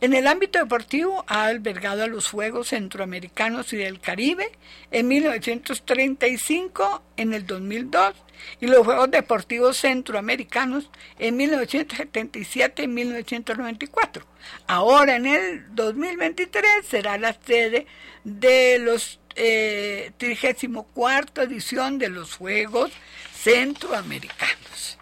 En 0.00 0.12
el 0.12 0.26
ámbito 0.26 0.58
deportivo 0.58 1.24
ha 1.28 1.46
albergado 1.46 2.02
a 2.02 2.08
los 2.08 2.28
Juegos 2.28 2.68
Centroamericanos 2.68 3.72
y 3.72 3.78
del 3.78 4.00
Caribe 4.00 4.50
en 4.90 5.08
1935, 5.08 7.02
en 7.16 7.32
el 7.32 7.46
2002 7.46 8.14
y 8.60 8.66
los 8.66 8.84
Juegos 8.84 9.10
Deportivos 9.10 9.78
Centroamericanos 9.78 10.90
en 11.18 11.36
1977 11.36 12.82
y 12.82 12.88
1994. 12.88 14.26
Ahora 14.66 15.16
en 15.16 15.26
el 15.26 15.74
2023 15.74 16.84
será 16.86 17.16
la 17.16 17.32
sede 17.32 17.86
de 18.24 18.78
los 18.80 19.20
eh, 19.36 20.12
34 20.18 21.44
edición 21.44 21.98
de 21.98 22.08
los 22.08 22.34
Juegos 22.34 22.90
Centroamericanos. 23.32 24.98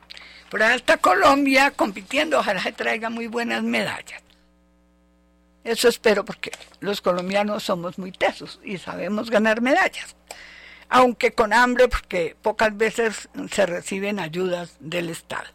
Por 0.51 0.63
alta 0.63 0.99
Colombia 0.99 1.71
compitiendo, 1.71 2.39
ojalá 2.39 2.63
traiga 2.73 3.09
muy 3.09 3.27
buenas 3.27 3.63
medallas. 3.63 4.23
Eso 5.65 5.89
espero 5.89 6.25
porque 6.25 6.51
los 6.81 7.01
colombianos 7.01 7.63
somos 7.63 7.99
muy 7.99 8.13
tesos 8.13 8.59
y 8.65 8.79
sabemos 8.79 9.31
ganar 9.31 9.61
medallas. 9.61 10.17
Aunque 10.89 11.33
con 11.33 11.53
hambre 11.53 11.89
porque 11.89 12.37
pocas 12.43 12.77
veces 12.77 13.29
se 13.51 13.65
reciben 13.65 14.19
ayudas 14.19 14.77
del 14.81 15.09
Estado. 15.09 15.47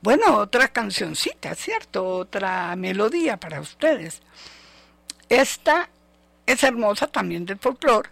Bueno, 0.00 0.36
otra 0.38 0.68
cancioncita, 0.68 1.54
¿cierto? 1.54 2.06
Otra 2.06 2.74
melodía 2.76 3.36
para 3.36 3.60
ustedes. 3.60 4.22
Esta 5.28 5.90
es 6.46 6.62
hermosa 6.62 7.06
también 7.08 7.44
del 7.44 7.58
folclore, 7.58 8.08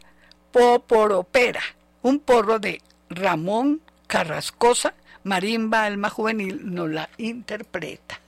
Poporopera, 0.57 1.61
un 2.01 2.19
porro 2.19 2.59
de 2.59 2.81
Ramón 3.11 3.83
Carrascosa, 4.07 4.95
Marimba 5.23 5.85
Alma 5.85 6.09
Juvenil, 6.09 6.75
nos 6.75 6.89
la 6.89 7.11
interpreta. 7.19 8.19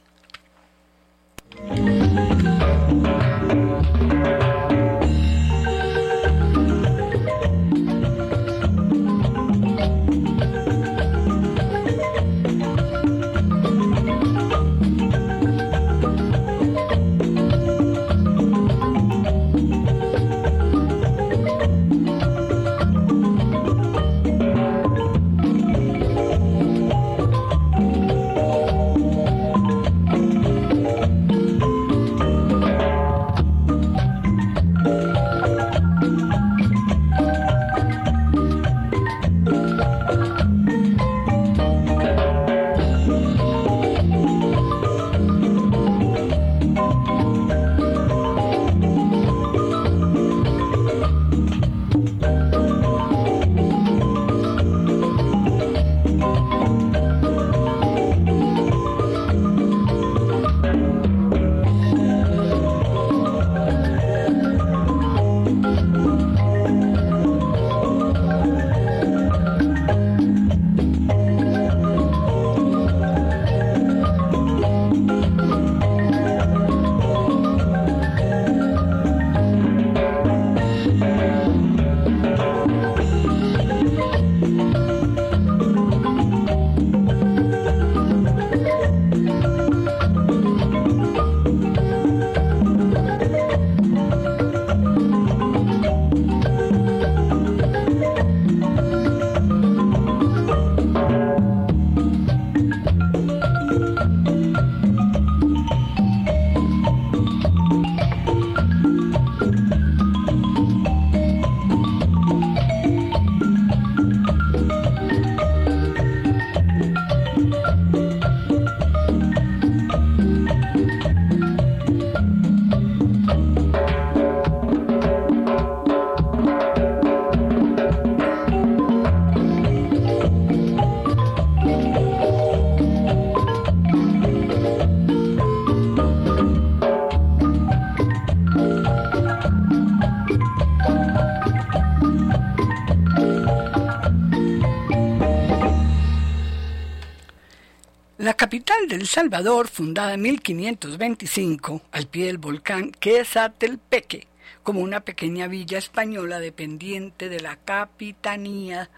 Salvador, 149.08 149.68
fundada 149.68 150.12
en 150.12 150.20
1525 150.20 151.80
al 151.92 152.06
pie 152.08 152.26
del 152.26 152.36
volcán 152.36 152.90
Quesatelpeque, 152.90 154.26
como 154.62 154.80
una 154.80 155.00
pequeña 155.00 155.46
villa 155.46 155.78
española 155.78 156.40
dependiente 156.40 157.30
de 157.30 157.40
la 157.40 157.56
Capitanía 157.56 158.90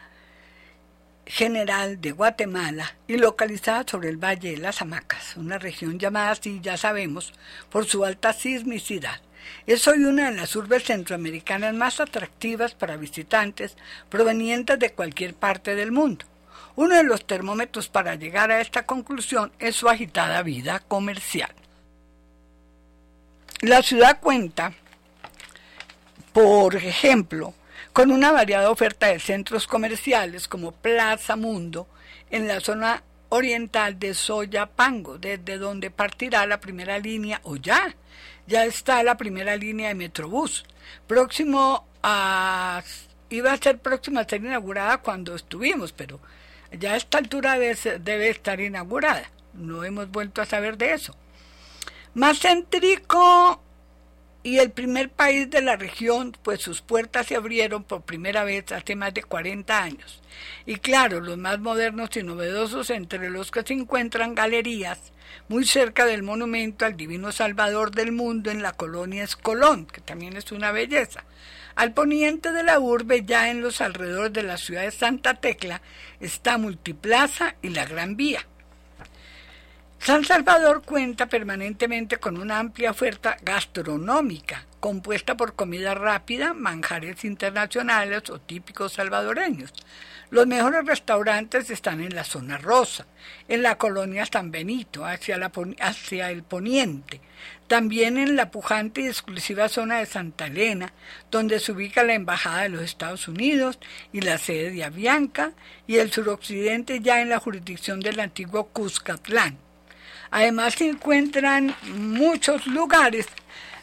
General 1.26 2.00
de 2.00 2.10
Guatemala 2.10 2.96
y 3.06 3.18
localizada 3.18 3.84
sobre 3.86 4.08
el 4.08 4.16
Valle 4.16 4.50
de 4.50 4.56
las 4.56 4.82
Hamacas, 4.82 5.36
una 5.36 5.58
región 5.58 6.00
llamada 6.00 6.32
así, 6.32 6.58
ya 6.60 6.76
sabemos, 6.76 7.32
por 7.70 7.86
su 7.86 8.04
alta 8.04 8.32
sismicidad. 8.32 9.20
Es 9.68 9.86
hoy 9.86 10.02
una 10.02 10.28
de 10.28 10.36
las 10.38 10.56
urbes 10.56 10.82
centroamericanas 10.82 11.72
más 11.72 12.00
atractivas 12.00 12.74
para 12.74 12.96
visitantes 12.96 13.76
provenientes 14.08 14.76
de 14.76 14.90
cualquier 14.90 15.34
parte 15.34 15.76
del 15.76 15.92
mundo. 15.92 16.24
Uno 16.76 16.96
de 16.96 17.04
los 17.04 17.26
termómetros 17.26 17.88
para 17.88 18.14
llegar 18.14 18.50
a 18.50 18.60
esta 18.60 18.86
conclusión 18.86 19.52
es 19.58 19.76
su 19.76 19.88
agitada 19.88 20.42
vida 20.42 20.80
comercial. 20.80 21.52
La 23.62 23.82
ciudad 23.82 24.20
cuenta, 24.20 24.72
por 26.32 26.76
ejemplo, 26.76 27.54
con 27.92 28.10
una 28.10 28.32
variada 28.32 28.70
oferta 28.70 29.08
de 29.08 29.20
centros 29.20 29.66
comerciales 29.66 30.48
como 30.48 30.72
Plaza 30.72 31.36
Mundo 31.36 31.86
en 32.30 32.48
la 32.48 32.60
zona 32.60 33.02
oriental 33.30 33.98
de 33.98 34.14
Soyapango, 34.14 35.18
desde 35.18 35.58
donde 35.58 35.90
partirá 35.90 36.46
la 36.46 36.60
primera 36.60 36.98
línea, 36.98 37.40
o 37.44 37.56
ya, 37.56 37.94
ya 38.46 38.64
está 38.64 39.02
la 39.02 39.16
primera 39.16 39.56
línea 39.56 39.88
de 39.88 39.94
Metrobús. 39.94 40.64
Próximo 41.06 41.86
a, 42.02 42.82
iba 43.28 43.52
a 43.52 43.56
ser 43.56 43.78
próxima 43.78 44.20
a 44.20 44.28
ser 44.28 44.40
inaugurada 44.40 44.98
cuando 44.98 45.34
estuvimos, 45.34 45.92
pero 45.92 46.20
ya 46.72 46.92
a 46.92 46.96
esta 46.96 47.18
altura 47.18 47.58
debe, 47.58 48.30
estar 48.30 48.60
inaugurada. 48.60 49.30
No 49.52 49.84
hemos 49.84 50.10
vuelto 50.10 50.42
a 50.42 50.46
saber 50.46 50.76
de 50.76 50.92
eso. 50.92 51.16
Más 52.14 52.40
céntrico 52.40 53.62
y 54.42 54.58
el 54.58 54.70
primer 54.70 55.10
país 55.10 55.50
de 55.50 55.60
la 55.60 55.76
región, 55.76 56.36
pues 56.42 56.62
sus 56.62 56.80
puertas 56.80 57.26
se 57.26 57.36
abrieron 57.36 57.84
por 57.84 58.02
primera 58.02 58.44
vez 58.44 58.72
hace 58.72 58.96
más 58.96 59.12
de 59.12 59.22
40 59.22 59.82
años. 59.82 60.22
Y 60.64 60.76
claro, 60.76 61.20
los 61.20 61.36
más 61.36 61.58
modernos 61.58 62.16
y 62.16 62.22
novedosos 62.22 62.90
entre 62.90 63.28
los 63.28 63.50
que 63.50 63.62
se 63.62 63.74
encuentran 63.74 64.34
galerías 64.34 65.12
muy 65.48 65.64
cerca 65.64 66.06
del 66.06 66.22
monumento 66.22 66.84
al 66.84 66.96
Divino 66.96 67.32
Salvador 67.32 67.90
del 67.90 68.12
mundo 68.12 68.50
en 68.50 68.62
la 68.62 68.72
colonia 68.72 69.24
Escolón, 69.24 69.86
que 69.86 70.00
también 70.00 70.36
es 70.36 70.52
una 70.52 70.72
belleza. 70.72 71.24
Al 71.76 71.92
poniente 71.92 72.52
de 72.52 72.62
la 72.62 72.80
urbe, 72.80 73.24
ya 73.24 73.50
en 73.50 73.60
los 73.60 73.80
alrededores 73.80 74.32
de 74.32 74.42
la 74.42 74.56
ciudad 74.56 74.82
de 74.82 74.90
Santa 74.90 75.34
Tecla, 75.34 75.82
está 76.20 76.58
Multiplaza 76.58 77.56
y 77.62 77.70
la 77.70 77.84
Gran 77.84 78.16
Vía. 78.16 78.46
San 80.02 80.24
Salvador 80.24 80.80
cuenta 80.82 81.26
permanentemente 81.26 82.16
con 82.16 82.38
una 82.38 82.58
amplia 82.58 82.90
oferta 82.90 83.36
gastronómica, 83.42 84.64
compuesta 84.80 85.36
por 85.36 85.54
comida 85.54 85.94
rápida, 85.94 86.54
manjares 86.54 87.22
internacionales 87.26 88.30
o 88.30 88.40
típicos 88.40 88.94
salvadoreños. 88.94 89.74
Los 90.30 90.46
mejores 90.46 90.86
restaurantes 90.86 91.68
están 91.68 92.00
en 92.00 92.14
la 92.14 92.24
zona 92.24 92.56
rosa, 92.56 93.06
en 93.46 93.62
la 93.62 93.76
colonia 93.76 94.24
San 94.24 94.50
Benito, 94.50 95.04
hacia, 95.04 95.36
el 96.30 96.42
poniente, 96.44 97.20
también 97.66 98.16
en 98.16 98.36
la 98.36 98.50
pujante 98.50 99.02
y 99.02 99.06
exclusiva 99.06 99.68
zona 99.68 99.98
de 99.98 100.06
Santa 100.06 100.46
Elena, 100.46 100.94
donde 101.30 101.60
se 101.60 101.72
ubica 101.72 102.04
la 102.04 102.14
Embajada 102.14 102.62
de 102.62 102.70
los 102.70 102.82
Estados 102.82 103.28
Unidos 103.28 103.78
y 104.14 104.22
la 104.22 104.38
sede 104.38 104.70
de 104.70 104.82
Avianca, 104.82 105.52
y 105.86 105.98
el 105.98 106.10
suroccidente 106.10 107.00
ya 107.00 107.20
en 107.20 107.28
la 107.28 107.38
jurisdicción 107.38 108.00
del 108.00 108.18
antiguo 108.18 108.68
Cuscatlán. 108.68 109.69
Además 110.30 110.74
se 110.74 110.88
encuentran 110.88 111.74
muchos 111.92 112.66
lugares 112.66 113.26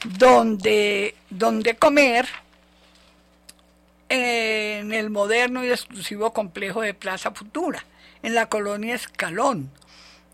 donde, 0.06 1.16
donde 1.30 1.76
comer 1.76 2.28
en 4.10 4.94
el 4.94 5.10
moderno 5.10 5.66
y 5.66 5.70
exclusivo 5.70 6.32
complejo 6.32 6.82
de 6.82 6.94
Plaza 6.94 7.32
Futura, 7.32 7.84
en 8.24 8.34
la 8.34 8.48
colonia 8.48 8.96
Escalón, 8.96 9.70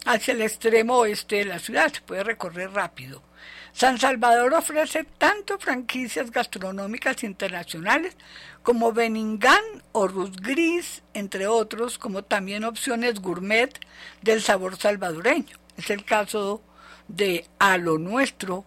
hacia 0.06 0.34
el 0.34 0.42
extremo 0.42 0.98
oeste 0.98 1.38
de 1.38 1.46
la 1.46 1.60
ciudad. 1.60 1.92
Se 1.92 2.02
puede 2.02 2.24
recorrer 2.24 2.72
rápido. 2.72 3.24
San 3.74 3.98
Salvador 3.98 4.54
ofrece 4.54 5.04
tanto 5.18 5.58
franquicias 5.58 6.30
gastronómicas 6.30 7.24
internacionales 7.24 8.16
como 8.62 8.94
Beningán 8.94 9.64
o 9.94 10.08
Rus 10.08 10.36
Gris, 10.36 11.02
entre 11.16 11.48
otros, 11.48 11.98
como 11.98 12.24
también 12.24 12.66
opciones 12.66 13.20
gourmet 13.20 13.80
del 14.22 14.44
sabor 14.44 14.78
salvadoreño. 14.78 15.63
Es 15.78 15.90
el 15.90 16.06
caso 16.06 16.62
de 17.08 17.46
A 17.60 17.78
lo 17.78 17.98
Nuestro 17.98 18.66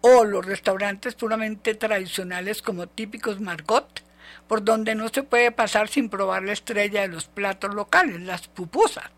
o 0.00 0.24
los 0.24 0.44
restaurantes 0.44 1.14
puramente 1.14 1.74
tradicionales 1.74 2.62
como 2.62 2.86
típicos 2.86 3.40
Margot, 3.40 4.02
por 4.46 4.64
donde 4.64 4.94
no 4.94 5.08
se 5.08 5.22
puede 5.22 5.50
pasar 5.50 5.88
sin 5.88 6.08
probar 6.08 6.44
la 6.44 6.52
estrella 6.52 7.02
de 7.02 7.08
los 7.08 7.26
platos 7.26 7.74
locales, 7.74 8.20
las 8.20 8.48
pupusas, 8.48 9.10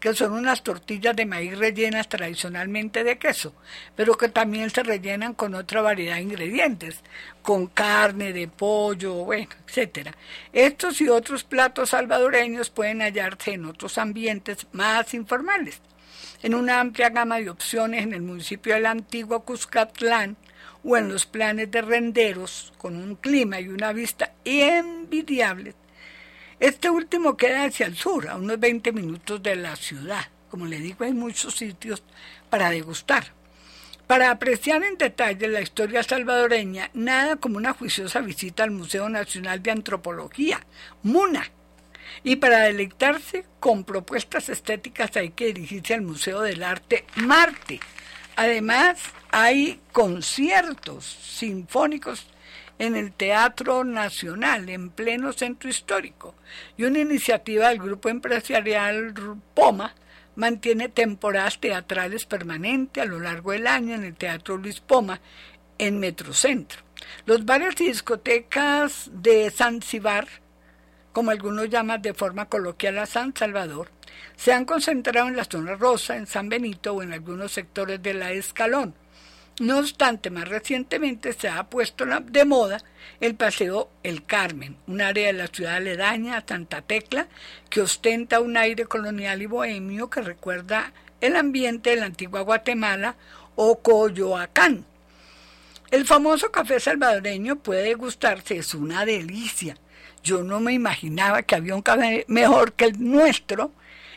que 0.00 0.14
son 0.14 0.32
unas 0.32 0.62
tortillas 0.62 1.14
de 1.14 1.26
maíz 1.26 1.56
rellenas 1.58 2.08
tradicionalmente 2.08 3.04
de 3.04 3.18
queso, 3.18 3.54
pero 3.94 4.16
que 4.16 4.28
también 4.28 4.70
se 4.70 4.82
rellenan 4.82 5.34
con 5.34 5.54
otra 5.54 5.82
variedad 5.82 6.16
de 6.16 6.22
ingredientes, 6.22 7.00
con 7.42 7.66
carne, 7.66 8.32
de 8.32 8.48
pollo, 8.48 9.14
bueno, 9.24 9.48
etcétera. 9.66 10.16
Estos 10.52 11.00
y 11.02 11.08
otros 11.08 11.44
platos 11.44 11.90
salvadoreños 11.90 12.70
pueden 12.70 13.02
hallarse 13.02 13.52
en 13.52 13.66
otros 13.66 13.98
ambientes 13.98 14.66
más 14.72 15.12
informales 15.14 15.80
en 16.42 16.54
una 16.54 16.80
amplia 16.80 17.10
gama 17.10 17.38
de 17.38 17.50
opciones 17.50 18.02
en 18.02 18.14
el 18.14 18.22
municipio 18.22 18.74
del 18.74 18.86
antiguo 18.86 19.40
Cuscatlán 19.40 20.36
o 20.82 20.96
en 20.96 21.08
los 21.08 21.26
planes 21.26 21.70
de 21.70 21.82
renderos 21.82 22.72
con 22.78 22.96
un 22.96 23.16
clima 23.16 23.60
y 23.60 23.68
una 23.68 23.92
vista 23.92 24.32
envidiables. 24.44 25.74
Este 26.60 26.90
último 26.90 27.38
queda 27.38 27.64
hacia 27.64 27.86
el 27.86 27.96
sur, 27.96 28.28
a 28.28 28.36
unos 28.36 28.60
20 28.60 28.92
minutos 28.92 29.42
de 29.42 29.56
la 29.56 29.76
ciudad. 29.76 30.26
Como 30.50 30.66
le 30.66 30.78
digo, 30.78 31.04
hay 31.04 31.14
muchos 31.14 31.54
sitios 31.54 32.02
para 32.50 32.68
degustar. 32.68 33.32
Para 34.06 34.30
apreciar 34.30 34.82
en 34.82 34.98
detalle 34.98 35.48
la 35.48 35.62
historia 35.62 36.02
salvadoreña, 36.02 36.90
nada 36.92 37.36
como 37.36 37.56
una 37.56 37.72
juiciosa 37.72 38.20
visita 38.20 38.62
al 38.62 38.72
Museo 38.72 39.08
Nacional 39.08 39.62
de 39.62 39.70
Antropología, 39.70 40.60
MUNA, 41.02 41.50
y 42.24 42.36
para 42.36 42.64
deleitarse 42.64 43.46
con 43.58 43.84
propuestas 43.84 44.50
estéticas 44.50 45.16
hay 45.16 45.30
que 45.30 45.46
dirigirse 45.46 45.94
al 45.94 46.02
Museo 46.02 46.42
del 46.42 46.62
Arte 46.62 47.06
Marte. 47.14 47.80
Además, 48.36 48.98
hay 49.30 49.80
conciertos 49.92 51.06
sinfónicos 51.06 52.26
en 52.80 52.96
el 52.96 53.12
Teatro 53.12 53.84
Nacional, 53.84 54.70
en 54.70 54.88
pleno 54.88 55.34
centro 55.34 55.68
histórico, 55.68 56.34
y 56.78 56.84
una 56.84 56.98
iniciativa 57.00 57.68
del 57.68 57.78
grupo 57.78 58.08
empresarial 58.08 59.14
POMA 59.54 59.94
mantiene 60.34 60.88
temporadas 60.88 61.60
teatrales 61.60 62.24
permanentes 62.24 63.02
a 63.02 63.06
lo 63.06 63.20
largo 63.20 63.52
del 63.52 63.66
año 63.66 63.94
en 63.94 64.04
el 64.04 64.16
Teatro 64.16 64.56
Luis 64.56 64.80
Poma, 64.80 65.20
en 65.76 66.00
Metrocentro. 66.00 66.80
Los 67.26 67.44
bares 67.44 67.78
y 67.82 67.88
discotecas 67.88 69.10
de 69.12 69.50
Zanzibar 69.50 70.26
como 71.12 71.30
algunos 71.30 71.68
llaman 71.68 72.02
de 72.02 72.14
forma 72.14 72.46
coloquial 72.46 72.98
a 72.98 73.06
San 73.06 73.34
Salvador, 73.36 73.90
se 74.36 74.52
han 74.52 74.64
concentrado 74.64 75.28
en 75.28 75.36
la 75.36 75.44
zona 75.44 75.74
rosa, 75.74 76.16
en 76.16 76.26
San 76.26 76.48
Benito 76.48 76.94
o 76.94 77.02
en 77.02 77.12
algunos 77.12 77.52
sectores 77.52 78.02
de 78.02 78.14
la 78.14 78.32
Escalón. 78.32 78.94
No 79.60 79.78
obstante, 79.78 80.30
más 80.30 80.48
recientemente 80.48 81.32
se 81.32 81.48
ha 81.48 81.62
puesto 81.70 82.04
de 82.06 82.44
moda 82.44 82.82
el 83.20 83.36
paseo 83.36 83.90
El 84.02 84.24
Carmen, 84.24 84.76
un 84.88 85.00
área 85.00 85.28
de 85.28 85.34
la 85.34 85.46
ciudad 85.46 85.76
aledaña 85.76 86.36
a 86.36 86.44
Santa 86.44 86.82
Tecla 86.82 87.28
que 87.68 87.82
ostenta 87.82 88.40
un 88.40 88.56
aire 88.56 88.86
colonial 88.86 89.42
y 89.42 89.46
bohemio 89.46 90.10
que 90.10 90.22
recuerda 90.22 90.92
el 91.20 91.36
ambiente 91.36 91.90
de 91.90 91.96
la 91.96 92.06
antigua 92.06 92.40
Guatemala 92.40 93.14
o 93.54 93.80
Coyoacán. 93.80 94.84
El 95.92 96.04
famoso 96.04 96.50
café 96.50 96.80
salvadoreño 96.80 97.56
puede 97.56 97.94
gustarse, 97.94 98.56
es 98.56 98.74
una 98.74 99.04
delicia 99.04 99.76
yo 100.22 100.42
no 100.42 100.60
me 100.60 100.72
imaginaba 100.72 101.42
que 101.42 101.54
había 101.54 101.74
un 101.74 101.82
café 101.82 102.24
mejor 102.28 102.74
que 102.74 102.86
el 102.86 103.02
nuestro 103.02 103.72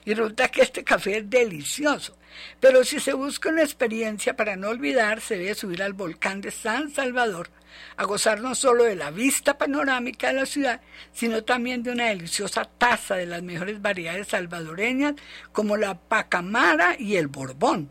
y 0.05 0.13
resulta 0.13 0.49
que 0.49 0.61
este 0.61 0.83
café 0.83 1.17
es 1.17 1.29
delicioso. 1.29 2.17
Pero 2.59 2.83
si 2.83 2.99
se 2.99 3.13
busca 3.13 3.49
una 3.49 3.63
experiencia 3.63 4.35
para 4.35 4.55
no 4.55 4.69
olvidar, 4.69 5.21
se 5.21 5.37
debe 5.37 5.55
subir 5.55 5.83
al 5.83 5.93
volcán 5.93 6.41
de 6.41 6.51
San 6.51 6.91
Salvador 6.91 7.49
a 7.97 8.03
gozar 8.03 8.39
no 8.41 8.53
solo 8.55 8.83
de 8.83 8.95
la 8.95 9.11
vista 9.11 9.57
panorámica 9.57 10.27
de 10.27 10.33
la 10.33 10.45
ciudad, 10.45 10.81
sino 11.11 11.43
también 11.43 11.83
de 11.83 11.91
una 11.91 12.05
deliciosa 12.05 12.65
taza 12.65 13.15
de 13.15 13.25
las 13.25 13.41
mejores 13.41 13.81
variedades 13.81 14.27
salvadoreñas 14.27 15.15
como 15.51 15.77
la 15.77 15.95
pacamara 15.95 16.95
y 16.99 17.15
el 17.15 17.27
borbón. 17.27 17.89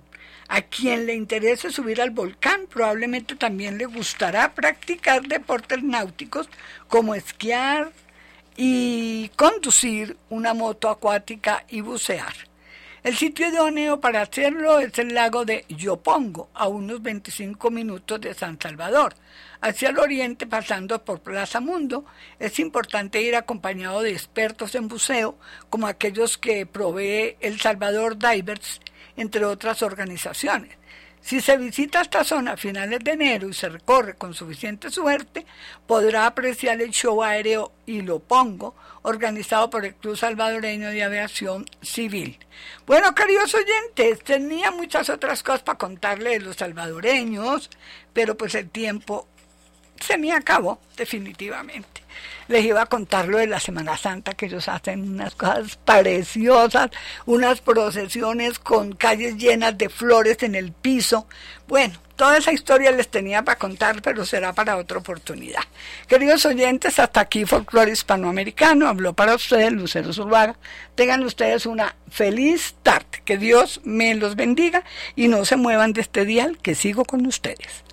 A 0.48 0.62
quien 0.62 1.06
le 1.06 1.14
interese 1.14 1.70
subir 1.70 2.00
al 2.00 2.10
volcán 2.10 2.66
probablemente 2.68 3.36
también 3.36 3.78
le 3.78 3.86
gustará 3.86 4.54
practicar 4.54 5.22
deportes 5.22 5.82
náuticos 5.82 6.48
como 6.88 7.14
esquiar, 7.14 7.92
y 8.56 9.30
conducir 9.36 10.16
una 10.28 10.54
moto 10.54 10.90
acuática 10.90 11.64
y 11.68 11.80
bucear. 11.80 12.34
El 13.02 13.16
sitio 13.16 13.48
idóneo 13.48 14.00
para 14.00 14.22
hacerlo 14.22 14.78
es 14.78 14.96
el 14.96 15.12
lago 15.12 15.44
de 15.44 15.64
Yopongo, 15.68 16.50
a 16.54 16.68
unos 16.68 17.02
25 17.02 17.68
minutos 17.68 18.20
de 18.20 18.32
San 18.32 18.60
Salvador. 18.60 19.14
Hacia 19.60 19.88
el 19.88 19.98
oriente, 19.98 20.46
pasando 20.46 21.04
por 21.04 21.18
Plaza 21.18 21.58
Mundo, 21.58 22.04
es 22.38 22.60
importante 22.60 23.20
ir 23.20 23.34
acompañado 23.34 24.02
de 24.02 24.12
expertos 24.12 24.76
en 24.76 24.86
buceo, 24.86 25.36
como 25.68 25.88
aquellos 25.88 26.38
que 26.38 26.64
provee 26.64 27.34
El 27.40 27.58
Salvador 27.58 28.16
Divers, 28.16 28.80
entre 29.16 29.44
otras 29.46 29.82
organizaciones. 29.82 30.76
Si 31.22 31.40
se 31.40 31.56
visita 31.56 32.00
esta 32.00 32.24
zona 32.24 32.52
a 32.52 32.56
finales 32.56 32.98
de 33.00 33.12
enero 33.12 33.48
y 33.48 33.54
se 33.54 33.68
recorre 33.68 34.14
con 34.16 34.34
suficiente 34.34 34.90
suerte, 34.90 35.46
podrá 35.86 36.26
apreciar 36.26 36.82
el 36.82 36.90
show 36.90 37.22
aéreo 37.22 37.72
y 37.86 38.02
lo 38.02 38.18
pongo, 38.18 38.74
organizado 39.02 39.70
por 39.70 39.84
el 39.84 39.94
Club 39.94 40.16
Salvadoreño 40.16 40.90
de 40.90 41.02
Aviación 41.04 41.64
Civil. 41.80 42.38
Bueno, 42.86 43.14
queridos 43.14 43.54
oyentes, 43.54 44.24
tenía 44.24 44.72
muchas 44.72 45.08
otras 45.10 45.42
cosas 45.42 45.62
para 45.62 45.78
contarles 45.78 46.40
de 46.40 46.40
los 46.40 46.56
salvadoreños, 46.56 47.70
pero 48.12 48.36
pues 48.36 48.54
el 48.56 48.68
tiempo 48.68 49.28
se 50.00 50.18
me 50.18 50.32
acabó 50.32 50.80
definitivamente 50.96 52.01
les 52.48 52.64
iba 52.64 52.82
a 52.82 52.86
contar 52.86 53.28
lo 53.28 53.38
de 53.38 53.46
la 53.46 53.60
Semana 53.60 53.96
Santa, 53.96 54.34
que 54.34 54.46
ellos 54.46 54.68
hacen 54.68 55.02
unas 55.02 55.34
cosas 55.34 55.78
preciosas, 55.84 56.90
unas 57.26 57.60
procesiones 57.60 58.58
con 58.58 58.92
calles 58.92 59.36
llenas 59.36 59.76
de 59.78 59.88
flores 59.88 60.42
en 60.42 60.54
el 60.54 60.72
piso. 60.72 61.26
Bueno, 61.68 61.94
toda 62.16 62.36
esa 62.36 62.52
historia 62.52 62.90
les 62.92 63.08
tenía 63.08 63.42
para 63.42 63.58
contar, 63.58 64.02
pero 64.02 64.24
será 64.24 64.52
para 64.52 64.76
otra 64.76 64.98
oportunidad. 64.98 65.62
Queridos 66.06 66.44
oyentes, 66.46 66.98
hasta 66.98 67.20
aquí 67.20 67.46
Folclore 67.46 67.92
Hispanoamericano. 67.92 68.88
Habló 68.88 69.14
para 69.14 69.34
ustedes 69.34 69.72
Lucero 69.72 70.12
Zurbaga. 70.12 70.56
Tengan 70.94 71.24
ustedes 71.24 71.66
una 71.66 71.96
feliz 72.10 72.74
tarde. 72.82 73.22
Que 73.24 73.38
Dios 73.38 73.80
me 73.84 74.14
los 74.14 74.36
bendiga 74.36 74.84
y 75.16 75.28
no 75.28 75.44
se 75.44 75.56
muevan 75.56 75.92
de 75.92 76.02
este 76.02 76.24
día 76.24 76.50
que 76.62 76.74
sigo 76.74 77.04
con 77.04 77.24
ustedes. 77.26 77.84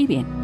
muy 0.00 0.06
bien. 0.06 0.39